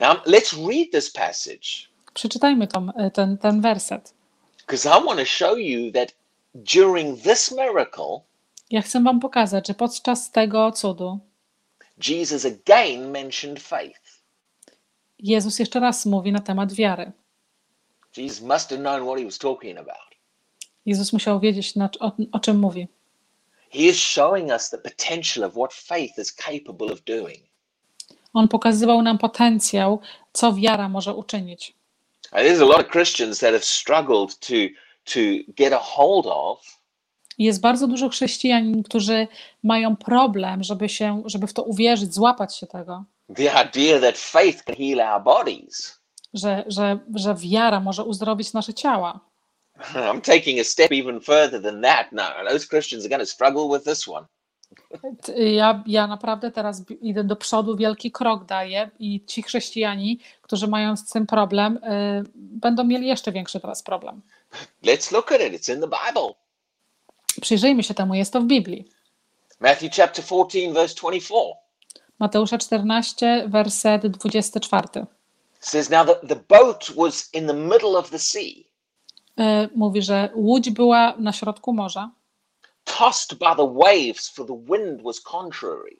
[0.00, 1.68] Now, let's read this passage
[2.14, 4.14] Przeczytajmy tą, y, ten, ten werset.
[4.58, 6.14] because I want to show you that
[6.54, 8.20] during this miracle,
[8.70, 11.18] Ja chcę Wam pokazać, że podczas tego cudu
[12.08, 14.22] Jesus again mentioned faith.
[15.18, 17.12] Jezus jeszcze raz mówi na temat wiary.
[18.16, 20.16] Jesus must have known what he was talking about.
[20.86, 21.74] Jezus musiał wiedzieć,
[22.32, 22.88] o czym mówi.
[23.70, 27.38] He is showing us the potential of what faith is capable of doing.
[28.34, 30.00] On pokazywał nam potencjał,
[30.32, 31.74] co wiara może uczynić.
[32.32, 34.54] There's a lot of Christians that have struggled to
[35.04, 35.20] to
[35.56, 36.76] get a hold of
[37.38, 39.28] Jest bardzo dużo chrześcijan, którzy
[39.62, 44.64] mają problem, żeby, się, żeby w to uwierzyć, złapać się tego, the idea that faith
[44.64, 46.00] can heal our bodies.
[46.34, 49.20] że, że, że wiara może uzdrowić nasze ciała.
[49.94, 52.12] I'm taking a step even further than that.
[52.12, 54.26] No, those Christians are going to struggle with this one.
[55.36, 60.96] Ja, ja naprawdę teraz idę do przodu, wielki krok daję i ci chrześcijanie, którzy mają
[60.96, 61.80] z tym problem, y,
[62.34, 64.22] będą mieli jeszcze większy teraz problem.
[64.84, 65.52] Let's look at it.
[65.52, 66.34] It's in the Bible.
[67.40, 68.84] Przyjrzyjmy się temu, jest to w Biblii.
[69.60, 71.46] Matthew chapter 14, verse 24
[72.18, 75.06] Mateusza 14, werset 24.
[75.60, 78.65] says, Now the, the boat was in the middle of the sea,
[79.74, 82.10] Mówi, że łódź była na środku morza,
[82.84, 85.96] tossed by the waves, for the wind was contrary.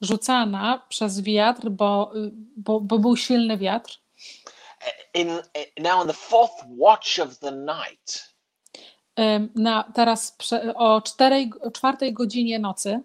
[0.00, 2.12] rzucana przez wiatr, bo,
[2.56, 4.00] bo, bo był silny wiatr.
[5.14, 5.28] In,
[5.78, 8.34] now, in the fourth watch of the night,
[9.20, 10.36] Ym, Na, teraz
[10.74, 13.00] o, czterej, o czwartej godzinie nocy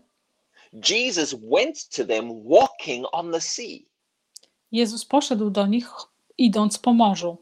[0.90, 3.80] Jesus went to them walking on the sea.
[4.72, 5.90] Jezus poszedł do nich
[6.38, 7.38] idąc po morzu.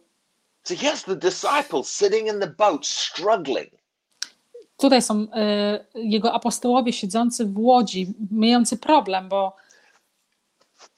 [0.68, 3.70] So here's the disciples sitting in the boat, struggling.
[4.78, 5.28] Tutaj są y,
[5.96, 9.56] jego apostołowie siedzący w łodzi, mający problem, bo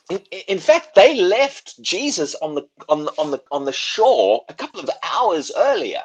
[0.09, 4.39] In, in fact, they left Jesus on the on the, on the on the shore
[4.47, 6.03] a couple of hours earlier.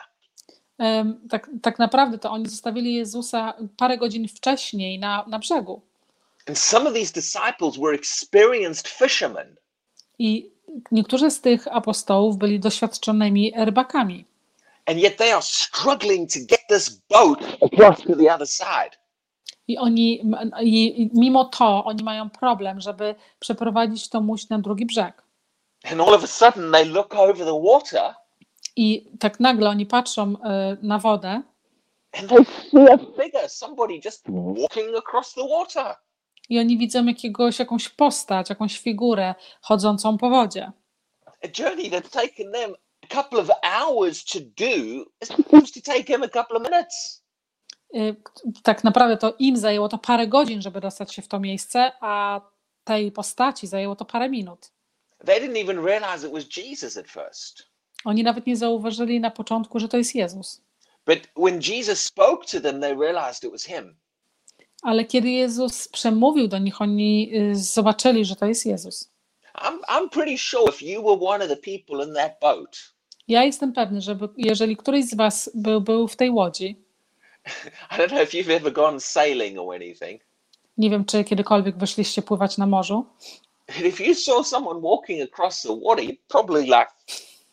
[0.80, 5.82] ym, tak, tak naprawdę to oni zostawili Jezusa parę godzin wcześniej na, na brzegu.
[6.48, 9.56] And some of these disciples were experienced fishermen.
[10.18, 10.53] I
[10.92, 14.24] niektórzy z tych apostołów byli doświadczonymi rybakami.
[14.86, 18.90] And yet they are struggling to get this boat across to the other side.
[19.68, 20.22] I oni,
[20.60, 25.22] i, mimo to, oni mają problem, żeby przeprowadzić tą łódź na drugi brzeg.
[25.90, 28.14] And all of a sudden they look over the water
[28.76, 30.36] I tak nagle oni patrzą y,
[30.82, 31.42] na wodę
[32.14, 35.96] and they see a figure, somebody just walking across the water.
[36.48, 40.72] I oni widzą jakiegoś, jakąś postać, jakąś figurę chodzącą po wodzie.
[41.26, 46.04] A journey that's taken them a couple of hours to do is supposed to take
[46.04, 47.24] him a couple of minutes.
[47.94, 48.16] Y,
[48.62, 52.40] Tak naprawdę to im zajęło to parę godzin, żeby dostać się w to miejsce, a
[52.84, 54.70] tej postaci zajęło to parę minut.
[55.26, 57.62] They didn't even realize it was Jesus at first.
[58.04, 60.62] Oni nawet nie zauważyli na początku, że to jest Jezus.
[61.06, 63.96] But when Jesus spoke to them, they realized it was him.
[64.84, 69.10] Ale kiedy Jezus przemówił do nich, oni y, zobaczyli, że to jest Jezus.
[69.54, 72.94] I'm, I'm pretty sure if you were one of the people in that boat,
[73.28, 76.84] Ja jestem pewny, że jeżeli któryś z Was był, był w tej łodzi,
[77.92, 80.22] I don't know if you've ever gone sailing or anything,
[80.78, 83.06] nie wiem, czy kiedykolwiek wyszliście pływać na morzu,
[83.84, 86.90] if you saw someone walking across the water, you'd probably like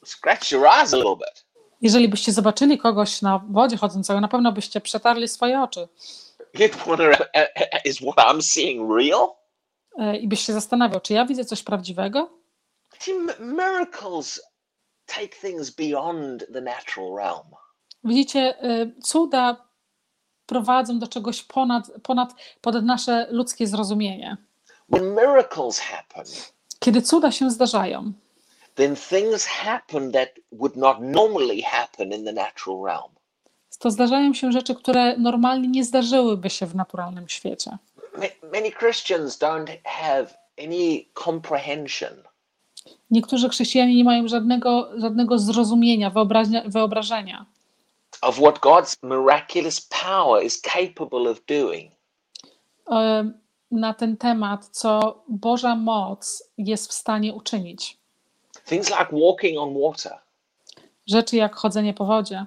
[0.05, 1.45] scratch your eyes a little bit.
[1.82, 5.88] Jeżeli byście zobaczyli kogoś na wodzie chodzącego, na pewno byście przetarli swoje oczy
[6.88, 9.41] wonder, uh, uh, is what I'm seeing real?
[9.97, 12.30] e, i byś się zastanawiał, czy ja widzę coś prawdziwego?
[13.39, 14.41] Miracles
[15.06, 17.47] take things beyond the natural realm.
[18.04, 19.68] Widzicie, e, cuda
[20.45, 22.30] prowadzą do czegoś ponad, ponad,
[22.62, 24.38] ponad nasze ludzkie zrozumienie.
[24.89, 26.26] When miracles happen,
[26.80, 28.14] Kiedy cuda się zdarzają,
[28.76, 33.12] then things happen that would not normally happen in the natural realm.
[33.82, 37.77] To zdarzają się rzeczy, które normalnie nie zdarzyłyby się w naturalnym świecie.
[38.17, 40.25] Ma- Many Christians don't have
[40.63, 42.13] any comprehension
[43.11, 47.45] Niektórzy chrześcijanie nie mają żadnego, żadnego zrozumienia, wyobraźnia, wyobrażenia
[48.21, 51.91] of what God's miraculous power is capable of doing.
[53.71, 57.97] na ten temat, co Boża moc jest w stanie uczynić.
[58.65, 60.17] Things like walking on water,
[61.07, 62.45] Rzeczy jak chodzenie po wodzie,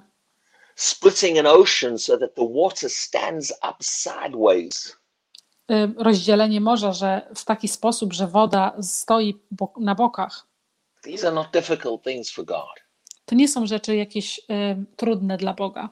[0.75, 4.97] splitting an ocean so that the water stands up sideways.
[5.69, 9.39] e, rozdzielenie morza, że w taki sposób, że woda stoi
[9.79, 10.47] na bokach.
[11.01, 12.85] These are not difficult things for God.
[13.25, 15.89] To nie są rzeczy jakieś e, trudne dla Boga.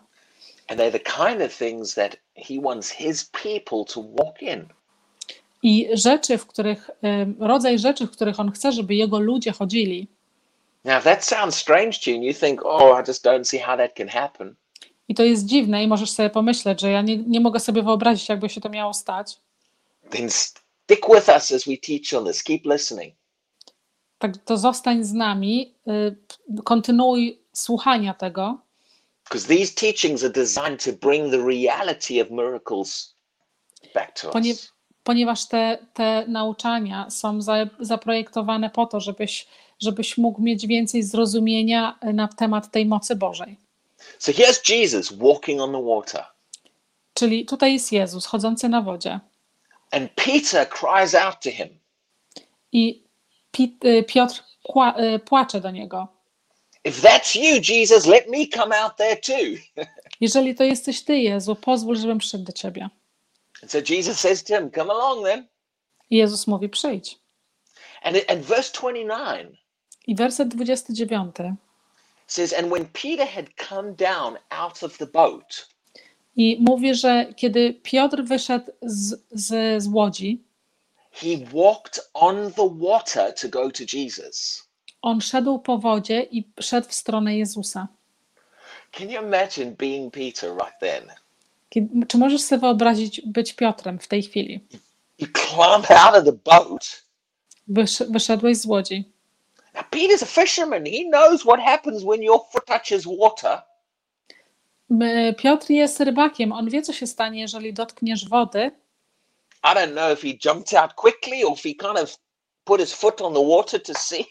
[0.68, 4.68] And they're the kind of things that He wants His people to walk in.
[5.64, 10.08] I rzeczy, w których, e, rodzaj rzeczy, w których On chce, żeby Jego ludzie chodzili.
[10.86, 13.60] Now, if that sounds strange to you and you think, oh, I just don't see
[13.60, 14.56] how that can happen,
[15.08, 18.30] I to jest dziwne i możesz sobie pomyśleć, że ja nie, nie mogę sobie wyobrazić,
[18.30, 19.38] jakby się to miało stać.
[20.10, 22.44] then stick with us as we teach on this.
[22.44, 23.16] Keep listening.
[24.20, 25.74] Tak, to zostań z nami,
[26.58, 28.58] y, kontynuuj słuchania tego,
[29.24, 33.16] Because these teachings are designed to bring the reality of miracles
[33.94, 34.74] back to us.
[35.04, 39.48] ponieważ te, te nauczania są za, zaprojektowane po to, żebyś,
[39.80, 43.58] żebyś mógł mieć więcej zrozumienia na temat tej mocy Bożej.
[44.20, 46.26] So here's Jesus walking on the water,
[47.14, 49.20] Czyli tutaj jest Jezus chodzący na wodzie
[49.92, 51.80] and Peter cries out to him.
[52.72, 53.04] i
[53.86, 54.44] y, Piotr
[55.16, 56.08] y, płacze do niego.
[56.86, 59.58] If that's you, Jesus, let me come out there too.
[60.22, 62.90] Jeżeli to jesteś Ty, Jezu, pozwól, żebym przyszedł do Ciebie.
[63.62, 65.48] And so Jesus says to him, Come along then.
[66.10, 67.20] I Jezus mówi, przyjdź.
[68.02, 69.58] And, and verse 29
[70.08, 71.36] I werset 29
[72.34, 75.68] says, And when Peter had come down out of the boat,
[76.36, 80.44] i mówi, że kiedy Piotr wyszedł z, z, z łodzi,
[81.12, 84.64] he walked on the water to go to Jesus.
[85.02, 87.88] on szedł po wodzie i szedł w stronę Jezusa.
[88.92, 91.04] Can you imagine being Peter right then?
[91.70, 94.68] Kiedy, czy możesz sobie wyobrazić być Piotrem w tej chwili?
[95.20, 97.04] You climb out of the boat.
[97.68, 99.13] Wysz, wyszedłeś z łodzi.
[99.74, 100.86] Now, Peter's a fisherman.
[100.86, 103.62] He knows what happens when your foot touches water.
[105.38, 108.72] Piotr jest rybakiem, on wie, co się stanie, jeżeli dotkniesz wody.
[109.64, 112.18] I don't know if he jumped out quickly or if he kind of
[112.64, 114.26] put his foot on the water to see.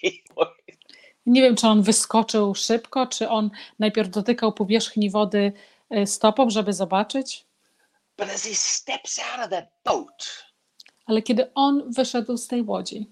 [1.27, 5.53] Nie wiem, czy on wyskoczył szybko, czy on najpierw dotykał powierzchni wody
[5.97, 7.47] y, stopą, żeby zobaczyć.
[8.19, 10.45] but as he steps out of that boat,
[11.07, 13.07] Ale kiedy on wyszedł z tej łodzi,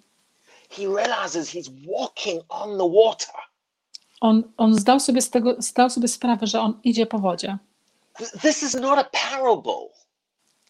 [0.70, 3.34] he realizes he's walking on the water.
[4.20, 7.58] on, on zdał, sobie z tego, zdał sobie sprawę, że on idzie po wodzie.
[8.18, 9.88] Th- This is not a parable.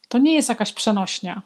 [0.08, 1.42] To nie jest jakaś przenośnia.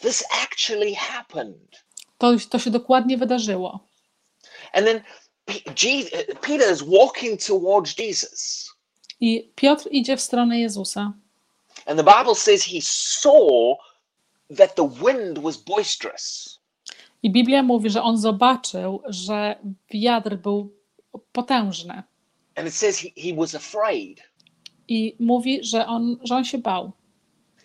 [0.00, 1.84] This actually happened.
[2.18, 3.80] To, to się dokładnie wydarzyło.
[4.72, 5.02] And then
[6.40, 8.70] Peter is walking towards Jesus.
[9.20, 11.12] I Piotr idzie w stronę Jezusa.
[11.86, 13.76] And the Bible says he saw
[14.56, 16.53] that the wind was boisterous.
[17.24, 19.56] I Biblia mówi, że on zobaczył, że
[19.90, 20.72] wiatr był
[21.32, 22.02] potężny.
[22.56, 24.22] And it says he, he was afraid.
[24.88, 26.92] I mówi, że on, że on się bał.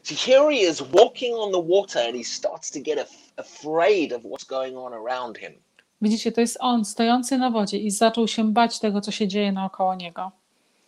[0.04, 4.14] So here he is walking on the water and he starts to get af- afraid
[4.14, 5.54] of what's going on around him.
[6.02, 9.52] Widzicie, to jest on stojący na wodzie i zaczął się bać tego, co się dzieje
[9.52, 10.32] naokoło niego.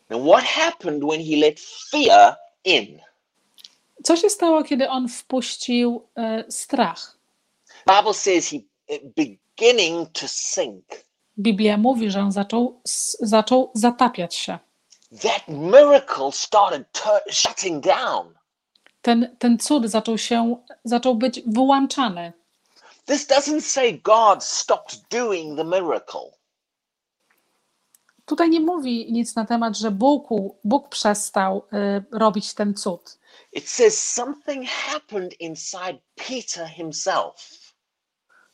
[0.09, 2.99] What happened when he let fear in?
[4.03, 7.20] Co się stało, kiedy on wpuścił e, strach?
[7.87, 8.57] Bible says he
[8.89, 10.85] uh, beginning to sink.
[11.37, 12.81] Biblia mówi, że on zaczął,
[13.19, 14.59] zaczął zatapiać się.
[15.21, 16.87] That miracle started
[17.31, 18.33] shutting down.
[19.01, 22.33] Ten, ten cud zaczął się, zaczął być wyłączany.
[23.05, 26.31] This doesn't say God stopped doing the miracle.
[28.25, 30.29] Tutaj nie mówi nic na temat, że Bóg,
[30.63, 33.19] Bóg przestał y, robić ten cud.
[33.51, 37.60] It says something happened inside Peter himself.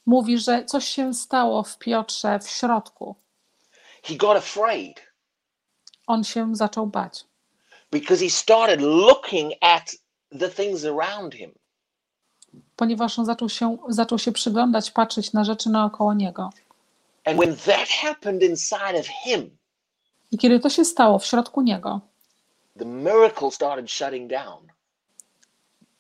[0.08, 3.16] Mówi, że coś się stało w Piotrze w środku.
[4.04, 5.02] He got afraid.
[6.08, 7.26] on się zaczął bać,
[7.92, 9.96] because he started looking at
[10.40, 11.52] the things around him.
[12.76, 16.50] ponieważ on zaczął się, zaczął się przyglądać, patrzeć na rzeczy naokoło niego.
[17.26, 19.58] And when that happened inside of him,
[20.32, 22.02] I kiedy to się stało w środku niego,
[22.80, 24.68] the miracle started shutting down.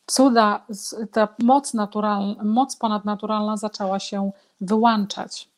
[0.07, 0.65] Cuda,
[1.11, 4.31] ta moc naturalna, moc ponadnaturalna zaczęła się
[4.61, 5.49] wyłączać.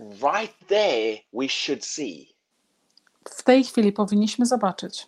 [0.00, 2.36] Right there, we should see
[3.28, 5.06] W tej chwili powinniśmy zobaczyć,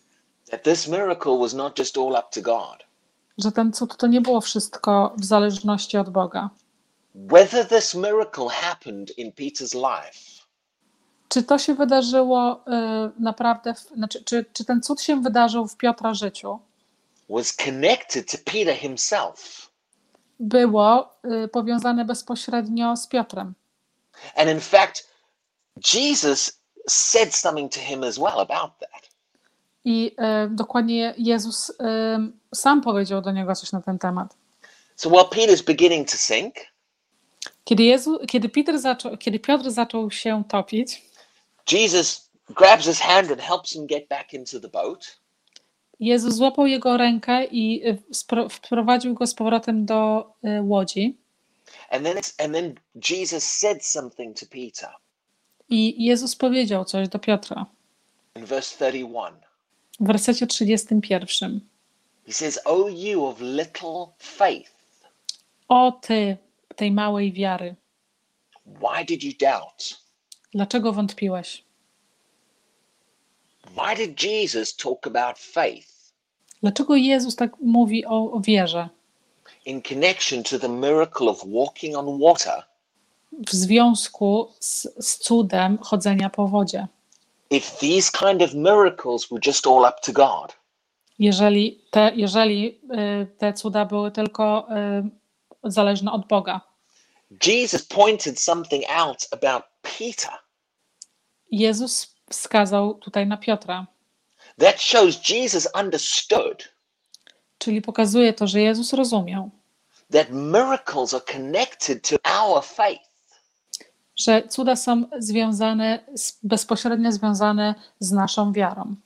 [0.50, 2.88] that this miracle was not just all up to God.
[3.38, 6.50] że ten cud to nie było wszystko w zależności od Boga.
[7.14, 10.18] Whether this miracle happened in Peter's life
[11.28, 12.60] Czy to się wydarzyło
[13.16, 16.58] y, naprawdę, w, znaczy, czy, czy ten cud się wydarzył w Piotra życiu?
[17.28, 19.70] Was connected to Peter himself.
[20.40, 23.54] Było y, powiązane bezpośrednio z Piotrem.
[24.36, 25.08] And in fact,
[25.94, 29.08] Jesus said something to him as well about that.
[29.84, 31.74] I y, dokładnie Jezus y,
[32.54, 34.36] sam powiedział do niego coś na ten temat.
[34.96, 36.54] So while Peter's beginning to sink,
[37.64, 41.02] Kiedy, Jezu, kiedy, Peter zaczął, kiedy Piotr zaczął się topić,
[41.72, 45.17] Jesus grabs his hand and helps him get back into the boat.
[46.00, 47.82] Jezus złapał jego rękę i
[48.12, 51.16] spro- wprowadził go z powrotem do y, łodzi.
[51.90, 52.74] And then and then
[53.10, 54.90] Jesus said something to Peter
[55.68, 57.66] I Jezus powiedział coś do Piotra
[58.36, 59.32] in verse 31.
[60.00, 61.60] w wersecie 31.
[62.26, 64.70] He says, O you of little faith,
[65.68, 66.36] O ty,
[66.76, 67.74] tej małej wiary,
[68.66, 70.00] why did you doubt?
[70.54, 71.64] dlaczego wątpiłeś?
[73.76, 76.12] Why did Jesus talk about faith
[76.62, 78.88] Dlaczego Jezus tak mówi o, o wierze
[79.64, 82.62] in connection to the miracle of walking on water?
[83.32, 86.88] w związku z, z cudem chodzenia po wodzie?
[87.50, 90.56] If these kind of miracles were just all up to God,
[91.18, 94.68] Jeżeli te, jeżeli y, te cuda były tylko
[95.64, 96.60] y, zależne od Boga.
[97.46, 100.32] Jesus pointed something out about Peter
[101.50, 103.86] Jezus wskazał tutaj na Piotra,
[104.58, 106.78] that shows Jesus understood
[107.58, 109.50] czyli pokazuje to, że Jezus rozumiał,
[110.12, 113.08] that miracles are connected to our faith.
[114.16, 116.04] że cuda są związane,
[116.42, 118.96] bezpośrednio związane z naszą wiarą.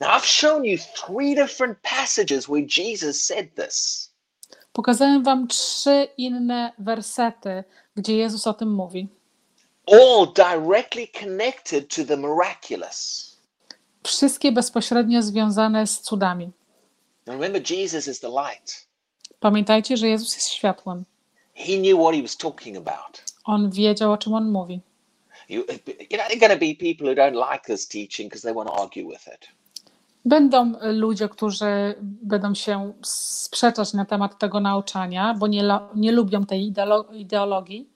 [0.00, 4.10] Now, I've shown you three different passages where Jesus said this.
[4.72, 7.64] Pokazałem wam trzy inne wersety,
[7.96, 9.08] gdzie Jezus o tym mówi.
[9.86, 13.30] All directly connected to the miraculous.
[14.02, 16.50] Wszystkie bezpośrednio związane z cudami.
[17.26, 18.86] Remember, Jesus is the light.
[19.40, 21.04] Pamiętajcie, że Jezus jest światłem.
[21.54, 23.22] He knew what he was talking about.
[23.44, 24.80] On wiedział, o czym on mówi.
[25.48, 28.42] You, you know, there are going to be people who don't like this teaching because
[28.42, 29.48] they want to argue with it.
[30.24, 35.62] Będą ludzie, którzy będą się sprzeczać na temat tego nauczania, bo nie,
[35.94, 37.89] nie lubią tej ideolo- ideologii.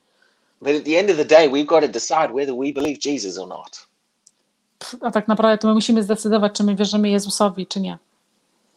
[0.65, 3.39] But at the end of the day, we've got to decide whether we believe Jesus
[3.39, 3.87] or not.
[5.01, 7.99] A tak naprawdę to my musimy zdecydować, czy my wierzymy Jezusowi, czy nie.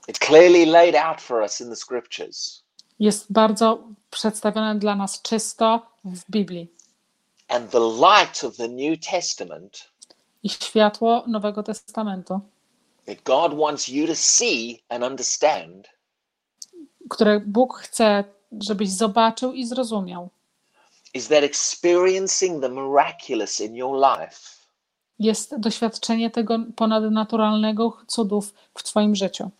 [0.07, 2.63] It's clearly laid out for us in the scriptures.
[2.99, 6.67] Jest bardzo przedstawione dla nas czysto w Biblii.
[7.47, 9.91] And the light of the New Testament
[10.43, 12.39] I światło Nowego Testamentu,
[13.05, 15.87] that God wants you to see and understand
[17.09, 18.23] które Bóg chce,
[18.63, 20.29] żebyś zobaczył i zrozumiał,
[21.17, 24.57] is that experiencing the miraculous in your life
[25.19, 29.51] jest doświadczenie tego ponadnaturalnego cudów w Twoim życiu.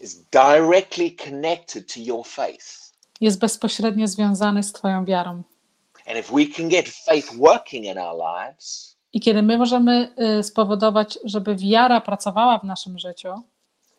[0.00, 2.92] is directly connected to your faith.
[3.20, 5.42] Jest bezpośrednio związany z Twoją wiarą.
[6.06, 10.42] And if we can get faith working in our lives, I kiedy my możemy y,
[10.42, 13.28] spowodować, żeby wiara pracowała w naszym życiu,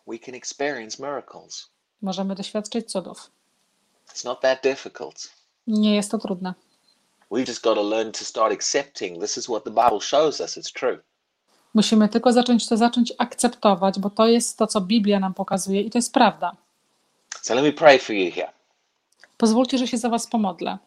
[0.07, 1.69] we can experience miracles.
[2.01, 3.31] możemy doświadczyć cudów.
[4.07, 5.31] It's not that difficult.
[5.67, 6.53] Nie jest to trudne.
[7.33, 10.57] We've just got to learn to start accepting this is what the Bible shows us
[10.57, 10.99] it's true.
[11.73, 15.89] Musimy tylko zacząć to zacząć akceptować, bo to jest to, co Biblia nam pokazuje i
[15.89, 16.55] to jest prawda.
[17.41, 18.51] So let me pray for you here.
[19.37, 20.77] Pozwólcie, że się za Was pomodlę.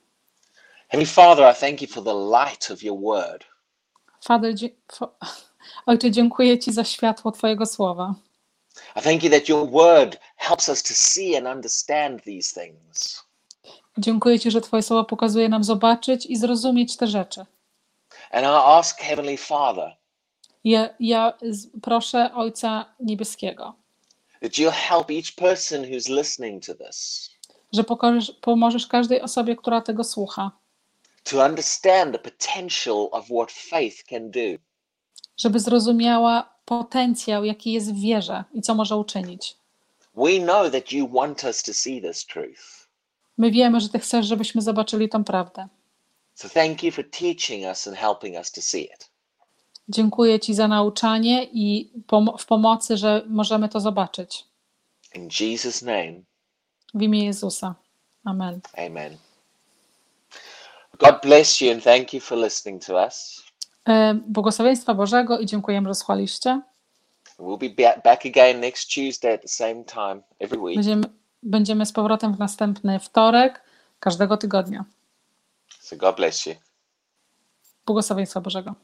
[0.89, 3.45] Heavenly Father, I thank you for the light of your word.
[4.25, 4.55] Father,
[5.87, 8.15] Ojcze, dziękuję Ci za światło Twojego słowa.
[8.97, 13.26] I thank you that your word helps us to see and understand these things.
[13.99, 17.41] Dziękuję Ci, że Twoje słowo pokazuje nam zobaczyć i zrozumieć te rzeczy.
[18.31, 19.97] And I ask, Heavenly Father,
[20.65, 23.75] Ja, ja z- proszę Ojca Niebieskiego,
[24.43, 27.31] that you'll help each person who's listening to this
[27.73, 30.51] że pokorzesz, pomożesz każdej osobie, która tego słucha,
[31.25, 34.41] to understand the potential of what faith can do.
[35.37, 39.57] żeby zrozumiała potencjał, jaki jest w wierze i co może uczynić.
[40.15, 42.76] We know that you want us to see this truth.
[43.39, 45.69] My wiemy, że Ty chcesz, żebyśmy zobaczyli tą prawdę.
[46.35, 49.11] So thank you for teaching us and helping us to see it.
[49.89, 54.45] Dziękuję Ci za nauczanie i pom- w pomocy, że możemy to zobaczyć.
[55.15, 56.13] In Jesus' name,
[56.95, 57.75] W imię Jezusa.
[58.25, 58.61] Amen.
[58.87, 59.17] amen.
[60.99, 63.43] God bless you and thank you for listening to us.
[63.89, 66.61] E, Błogosławieństwa Bożego i dziękujemy, że słuchaliście.
[67.39, 70.77] We'll be ba- back again next Tuesday at the same time every week.
[70.77, 71.05] Będziemy,
[71.47, 73.63] będziemy z powrotem w następny wtorek
[74.01, 74.85] każdego tygodnia.
[75.81, 76.55] So God bless you.
[77.87, 78.75] Błogosławieństwa Bożego.